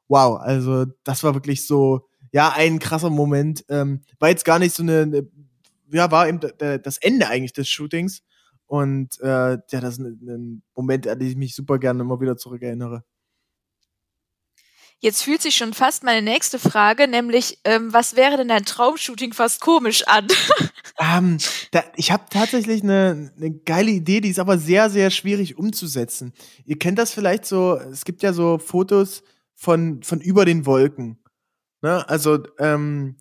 [0.09, 3.64] Wow, also das war wirklich so, ja, ein krasser Moment.
[3.68, 5.29] Ähm, war jetzt gar nicht so eine, eine
[5.91, 6.41] ja, war eben
[6.83, 8.22] das Ende eigentlich des Shootings.
[8.66, 12.20] Und äh, ja, das ist ein, ein Moment, an den ich mich super gerne immer
[12.20, 13.03] wieder zurückerinnere.
[15.01, 19.32] Jetzt fühlt sich schon fast meine nächste Frage, nämlich, ähm, was wäre denn dein Traumshooting
[19.32, 20.26] fast komisch an?
[20.99, 21.38] ähm,
[21.70, 26.32] da, ich habe tatsächlich eine, eine geile Idee, die ist aber sehr, sehr schwierig umzusetzen.
[26.64, 29.22] Ihr kennt das vielleicht so, es gibt ja so Fotos
[29.55, 31.22] von, von über den Wolken.
[31.80, 32.09] Ne?
[32.09, 33.18] Also ähm,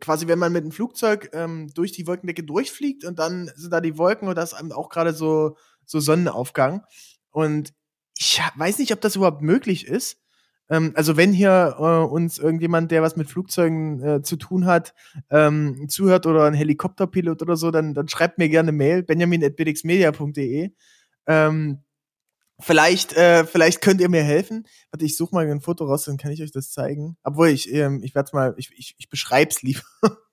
[0.00, 3.80] quasi, wenn man mit einem Flugzeug ähm, durch die Wolkendecke durchfliegt und dann sind da
[3.80, 6.84] die Wolken und das ist auch gerade so, so Sonnenaufgang.
[7.30, 7.72] Und
[8.18, 10.18] ich weiß nicht, ob das überhaupt möglich ist.
[10.70, 14.94] Ähm, also wenn hier äh, uns irgendjemand, der was mit Flugzeugen äh, zu tun hat,
[15.30, 20.70] ähm, zuhört oder ein Helikopterpilot oder so, dann, dann schreibt mir gerne Mail, benjamin.bdxmedia.de.
[21.26, 21.82] Ähm,
[22.60, 24.66] vielleicht, äh, vielleicht könnt ihr mir helfen.
[24.92, 27.16] Warte, ich suche mal ein Foto raus, dann kann ich euch das zeigen.
[27.24, 29.82] Obwohl, ich, ähm, ich werde mal, ich, ich, ich beschreib's lieber.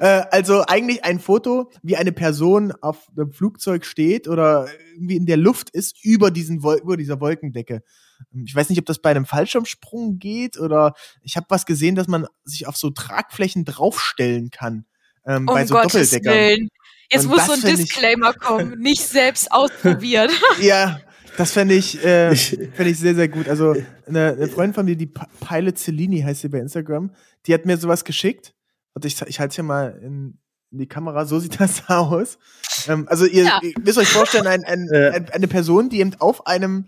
[0.00, 5.26] äh, also eigentlich ein Foto, wie eine Person auf einem Flugzeug steht oder irgendwie in
[5.26, 7.82] der Luft ist über diesen Wol über dieser Wolkendecke.
[8.44, 12.08] Ich weiß nicht, ob das bei einem Fallschirmsprung geht oder ich habe was gesehen, dass
[12.08, 14.84] man sich auf so Tragflächen draufstellen kann.
[15.26, 16.34] Ähm, um bei so Gottes Doppeldeckern.
[16.34, 16.68] Willen.
[17.10, 20.30] Jetzt Und muss so ein Disclaimer ich, kommen, nicht selbst ausprobiert.
[20.60, 21.00] ja,
[21.36, 23.48] das fände ich, äh, fänd ich sehr, sehr gut.
[23.48, 23.74] Also
[24.06, 25.06] eine, eine Freundin von mir, die
[25.46, 27.14] Pilot Cellini heißt sie bei Instagram,
[27.46, 28.54] die hat mir sowas geschickt.
[28.94, 30.38] Und ich, ich halte hier mal in,
[30.70, 32.38] in die Kamera, so sieht das aus.
[32.88, 33.60] Ähm, also ihr, ja.
[33.62, 36.86] ihr müsst euch vorstellen, ein, ein, ein, eine Person, die eben auf einem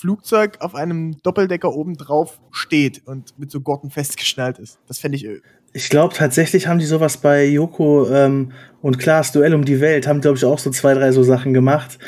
[0.00, 4.78] Flugzeug auf einem Doppeldecker oben drauf steht und mit so Gurten festgeschnallt ist.
[4.88, 5.26] Das fände ich.
[5.26, 5.40] Äh,
[5.72, 10.06] ich glaube, tatsächlich haben die sowas bei Joko ähm, und Klaas Duell um die Welt,
[10.06, 11.98] haben, glaube ich, auch so zwei, drei so Sachen gemacht.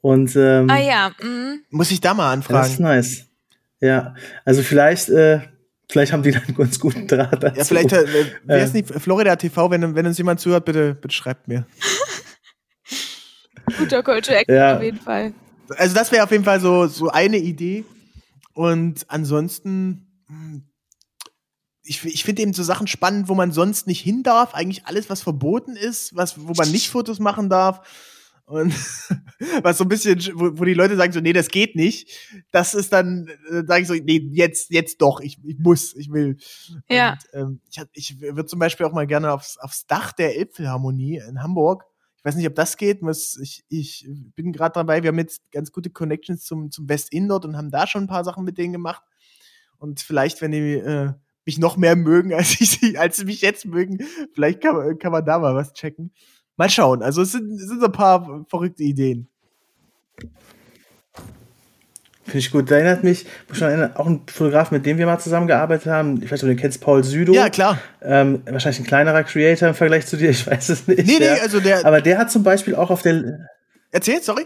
[0.00, 1.62] Und ähm, ah ja, mhm.
[1.70, 2.62] muss ich da mal anfragen.
[2.62, 3.26] Das ist nice.
[3.80, 5.40] Ja, also vielleicht, äh,
[5.90, 7.58] vielleicht haben die dann einen ganz guten Draht dazu.
[7.58, 11.14] Ja, vielleicht, äh, wer ist nicht Florida TV, wenn, wenn uns jemand zuhört, bitte, bitte
[11.14, 11.66] schreibt mir.
[13.78, 14.76] Guter to Action ja.
[14.76, 15.32] auf jeden Fall.
[15.76, 17.84] Also das wäre auf jeden Fall so, so eine Idee.
[18.52, 20.64] Und ansonsten, hm,
[21.82, 24.54] ich, ich finde eben so Sachen spannend, wo man sonst nicht hin darf.
[24.54, 27.80] Eigentlich alles, was verboten ist, was, wo man nicht Fotos machen darf.
[28.50, 28.74] Und
[29.62, 32.10] was so ein bisschen, wo, wo die Leute sagen so, nee, das geht nicht.
[32.50, 36.10] Das ist dann, äh, sage ich so, nee, jetzt, jetzt doch, ich, ich muss, ich
[36.12, 36.36] will.
[36.88, 37.12] Ja.
[37.32, 41.22] Und, ähm, ich, ich würde zum Beispiel auch mal gerne aufs, aufs Dach der Elbphilharmonie
[41.26, 41.84] in Hamburg
[42.20, 43.00] ich weiß nicht, ob das geht.
[43.40, 45.02] Ich, ich bin gerade dabei.
[45.02, 48.04] Wir haben jetzt ganz gute Connections zum, zum West End dort und haben da schon
[48.04, 49.02] ein paar Sachen mit denen gemacht.
[49.78, 51.14] Und vielleicht, wenn die äh,
[51.46, 54.00] mich noch mehr mögen, als, ich sie, als sie mich jetzt mögen,
[54.34, 56.12] vielleicht kann, kann man da mal was checken.
[56.60, 57.02] Mal schauen.
[57.02, 59.26] Also es sind, es sind so ein paar verrückte Ideen.
[62.24, 62.70] Finde ich gut.
[62.70, 66.22] Da erinnert mich schon auch ein Fotograf, mit dem wir mal zusammengearbeitet haben.
[66.22, 67.32] Ich weiß nicht, ob du den kennst, Paul Südo.
[67.32, 67.78] Ja, klar.
[68.02, 71.06] Ähm, wahrscheinlich ein kleinerer Creator im Vergleich zu dir, ich weiß es nicht.
[71.06, 71.86] Nee, nee, also der.
[71.86, 73.48] Aber der hat zum Beispiel auch auf der.
[73.90, 74.44] Erzähl, sorry.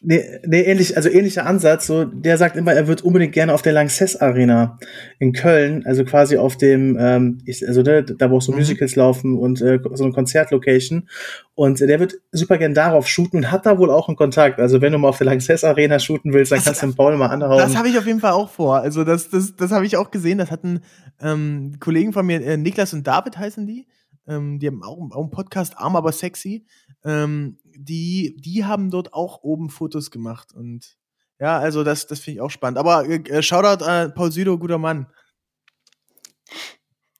[0.00, 1.86] Nee, nee, ähnlich, also ähnlicher Ansatz.
[1.86, 4.78] So, der sagt immer, er wird unbedingt gerne auf der Lanxess Arena
[5.18, 8.58] in Köln, also quasi auf dem, ähm, ich, also ne, da wo auch so mhm.
[8.58, 11.08] Musicals laufen und äh, so eine Konzertlocation.
[11.54, 14.60] Und der wird super gern darauf shooten und hat da wohl auch einen Kontakt.
[14.60, 16.94] Also wenn du mal auf der Lanxess Arena shooten willst, dann das, kannst du den
[16.94, 17.58] Paul mal anhauen.
[17.58, 18.78] Das habe ich auf jeden Fall auch vor.
[18.78, 20.38] Also das, das, das habe ich auch gesehen.
[20.38, 20.80] Das hatten
[21.20, 23.88] ähm, Kollegen von mir, äh, Niklas und David heißen die.
[24.28, 26.66] Ähm, die haben auch, auch einen Podcast, arm aber sexy.
[27.04, 30.52] Ähm, die, die haben dort auch oben Fotos gemacht.
[30.52, 30.96] Und
[31.38, 32.78] ja, also das, das finde ich auch spannend.
[32.78, 35.06] Aber äh, äh Shoutout an Paul Südo, guter Mann.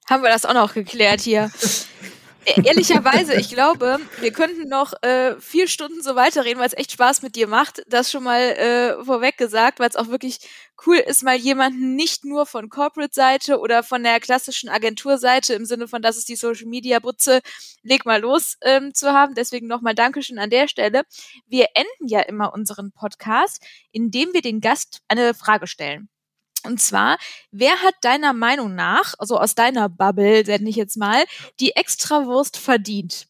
[0.09, 1.49] Haben wir das auch noch geklärt hier.
[2.45, 6.91] E-, ehrlicherweise, ich glaube, wir könnten noch äh, vier Stunden so weiterreden, weil es echt
[6.91, 7.83] Spaß mit dir macht.
[7.87, 10.39] Das schon mal äh, vorweg gesagt, weil es auch wirklich
[10.85, 15.87] cool ist, mal jemanden nicht nur von Corporate-Seite oder von der klassischen Agenturseite im Sinne
[15.87, 17.41] von, das ist die Social-Media-Butze,
[17.83, 19.35] leg mal los ähm, zu haben.
[19.35, 21.03] Deswegen nochmal Dankeschön an der Stelle.
[21.47, 23.61] Wir enden ja immer unseren Podcast,
[23.91, 26.09] indem wir den Gast eine Frage stellen.
[26.65, 27.17] Und zwar,
[27.51, 31.23] wer hat deiner Meinung nach, also aus deiner Bubble, nenne ich jetzt mal,
[31.59, 33.27] die Extrawurst verdient?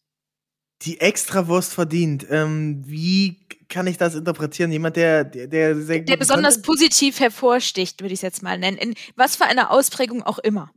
[0.81, 2.25] Die Extrawurst verdient.
[2.29, 4.71] Ähm, wie kann ich das interpretieren?
[4.71, 6.65] Jemand, der, der, der sehr Der besonders Content?
[6.65, 8.77] positiv hervorsticht, würde ich es jetzt mal nennen.
[8.77, 10.71] In was für einer Ausprägung auch immer.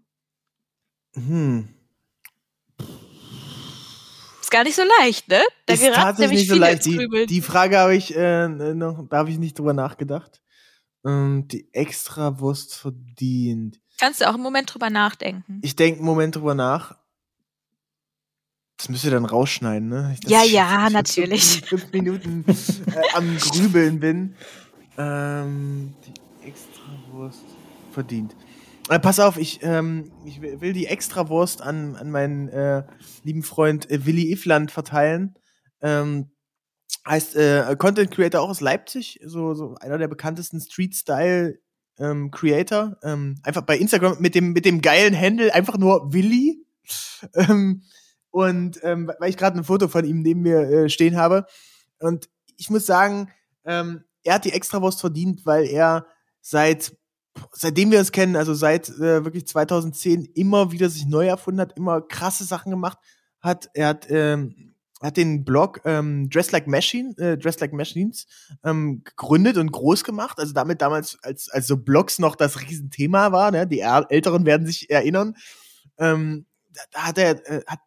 [1.14, 1.68] Hm.
[4.40, 5.40] Ist gar nicht so leicht, ne?
[5.66, 6.84] Da ist tatsächlich nicht so leicht.
[6.84, 10.41] Die, die, Frage habe ich äh, noch, da habe ich nicht drüber nachgedacht.
[11.05, 13.80] Ähm, die Extrawurst verdient.
[13.98, 15.61] Kannst du auch einen Moment drüber nachdenken?
[15.62, 16.96] Ich denke einen Moment drüber nach.
[18.76, 20.16] Das müsst ihr dann rausschneiden, ne?
[20.20, 21.62] Ich, ja, ja, ich natürlich.
[21.66, 24.34] Fünf Minuten äh, am Grübeln bin.
[24.98, 27.44] Ähm, die Extrawurst
[27.92, 28.34] verdient.
[28.88, 32.82] Äh, pass auf, ich, ähm, ich will die Extrawurst an, an meinen äh,
[33.22, 35.36] lieben Freund äh, Willi Ifland verteilen.
[35.80, 36.30] Ähm,
[37.07, 41.59] heißt äh, Content Creator auch aus Leipzig, so, so einer der bekanntesten Street Style
[41.99, 42.97] ähm, Creator.
[43.03, 46.64] Ähm, einfach bei Instagram mit dem mit dem geilen Handle einfach nur Willi.
[47.34, 47.82] ähm,
[48.30, 51.47] und ähm, weil ich gerade ein Foto von ihm neben mir äh, stehen habe.
[51.99, 53.30] Und ich muss sagen,
[53.64, 56.07] ähm, er hat die Extrawurst verdient, weil er
[56.40, 56.97] seit
[57.53, 61.76] seitdem wir es kennen, also seit äh, wirklich 2010 immer wieder sich neu erfunden hat,
[61.76, 62.99] immer krasse Sachen gemacht
[63.40, 63.70] hat.
[63.74, 64.72] Er hat ähm,
[65.03, 68.26] hat den Blog ähm, Dress Like Machine, äh, Dress Like Machines
[68.64, 70.38] ähm, gegründet und groß gemacht.
[70.38, 73.66] Also damit damals, als, als so Blogs noch das Riesenthema war, ne?
[73.66, 75.34] die Älteren werden sich erinnern.
[75.98, 76.46] Ähm,
[76.92, 77.80] da hat er, äh, hat,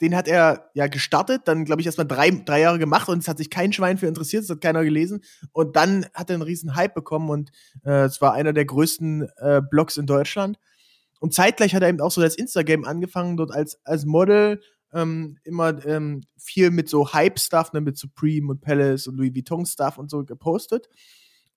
[0.00, 3.28] den hat er ja gestartet, dann glaube ich erstmal drei, drei Jahre gemacht und es
[3.28, 5.22] hat sich kein Schwein für interessiert, es hat keiner gelesen.
[5.52, 7.50] Und dann hat er einen riesen Hype bekommen und
[7.84, 10.58] äh, es war einer der größten äh, Blogs in Deutschland.
[11.18, 14.60] Und zeitgleich hat er eben auch so das Instagram angefangen, dort als, als Model
[14.92, 19.98] ähm, immer ähm, viel mit so Hype-Stuff, ne, mit Supreme und Palace und Louis Vuitton-Stuff
[19.98, 20.88] und so gepostet.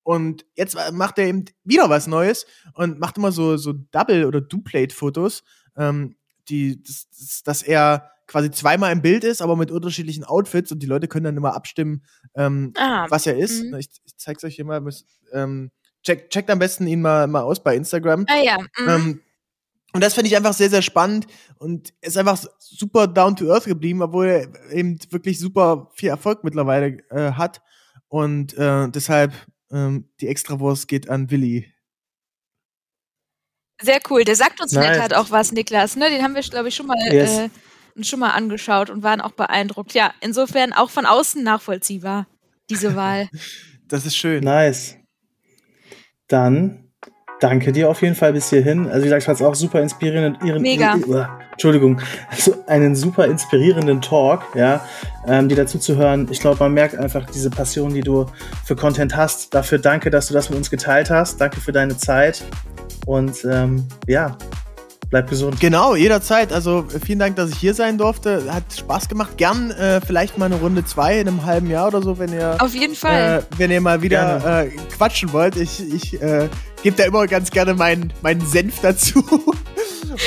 [0.03, 4.41] Und jetzt macht er eben wieder was Neues und macht immer so, so Double- oder
[4.41, 5.43] Duplate-Fotos,
[5.77, 6.15] ähm,
[6.47, 10.81] die, das, das, dass er quasi zweimal im Bild ist, aber mit unterschiedlichen Outfits und
[10.81, 12.03] die Leute können dann immer abstimmen,
[12.35, 13.63] ähm, ah, was er ist.
[13.63, 13.75] Mhm.
[13.75, 14.83] Ich, ich zeig's euch hier mal.
[15.33, 15.71] Ähm,
[16.03, 18.25] check, checkt am besten ihn mal, mal aus bei Instagram.
[18.29, 18.57] Ah ja.
[18.77, 18.89] Mhm.
[18.89, 19.21] Ähm,
[19.93, 21.25] und das finde ich einfach sehr, sehr spannend
[21.57, 26.43] und ist einfach super down to earth geblieben, obwohl er eben wirklich super viel Erfolg
[26.43, 27.61] mittlerweile äh, hat.
[28.07, 29.33] Und äh, deshalb
[29.71, 31.71] ähm, die Extrawurst geht an Willi.
[33.81, 34.23] Sehr cool.
[34.23, 34.99] Der sagt uns nice.
[34.99, 35.95] halt auch was, Niklas.
[35.95, 36.09] Ne?
[36.09, 37.49] Den haben wir, glaube ich, schon mal, yes.
[37.95, 39.93] äh, schon mal angeschaut und waren auch beeindruckt.
[39.93, 42.27] Ja, insofern auch von außen nachvollziehbar,
[42.69, 43.29] diese Wahl.
[43.87, 44.43] das ist schön.
[44.43, 44.97] Nice.
[46.27, 46.88] Dann
[47.39, 48.87] danke dir auf jeden Fall bis hierhin.
[48.87, 50.43] Also wie gesagt, ich fand es auch super inspirierend.
[50.43, 50.95] Ihren, Mega.
[51.07, 54.85] Uh, Entschuldigung, also einen super inspirierenden Talk, ja,
[55.27, 56.27] ähm, die dazu zu hören.
[56.31, 58.25] Ich glaube, man merkt einfach diese Passion, die du
[58.63, 59.53] für Content hast.
[59.53, 61.39] Dafür danke, dass du das mit uns geteilt hast.
[61.39, 62.43] Danke für deine Zeit
[63.05, 64.37] und ähm, ja,
[65.09, 65.59] Bleib gesund.
[65.59, 66.53] Genau, jederzeit.
[66.53, 68.53] Also vielen Dank, dass ich hier sein durfte.
[68.53, 69.37] Hat Spaß gemacht.
[69.37, 72.57] Gern äh, vielleicht mal eine Runde zwei in einem halben Jahr oder so, wenn ihr.
[72.59, 73.39] Auf jeden Fall.
[73.39, 75.55] Äh, wenn ihr mal wieder äh, quatschen wollt.
[75.55, 76.47] Ich, ich äh,
[76.83, 79.23] gebe da immer ganz gerne meinen, meinen Senf dazu.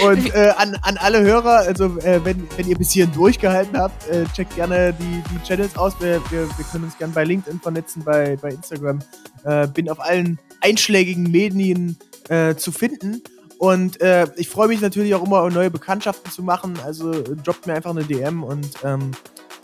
[0.04, 4.08] Und äh, an, an alle Hörer, also äh, wenn, wenn ihr bis hierhin durchgehalten habt,
[4.08, 5.94] äh, checkt gerne die, die Channels aus.
[6.00, 9.00] Wir, wir, wir können uns gerne bei LinkedIn vernetzen, bei, bei Instagram.
[9.44, 11.96] Äh, bin auf allen einschlägigen Medien
[12.28, 13.22] äh, zu finden.
[13.58, 16.78] Und äh, ich freue mich natürlich auch immer, neue Bekanntschaften zu machen.
[16.84, 19.12] Also droppt mir einfach eine DM und ähm,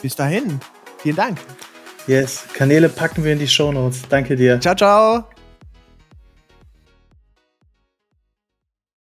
[0.02, 0.60] bis dahin.
[0.98, 1.38] Vielen Dank.
[2.06, 4.02] Yes, Kanäle packen wir in die Show Notes.
[4.08, 4.60] Danke dir.
[4.60, 5.37] Ciao, ciao.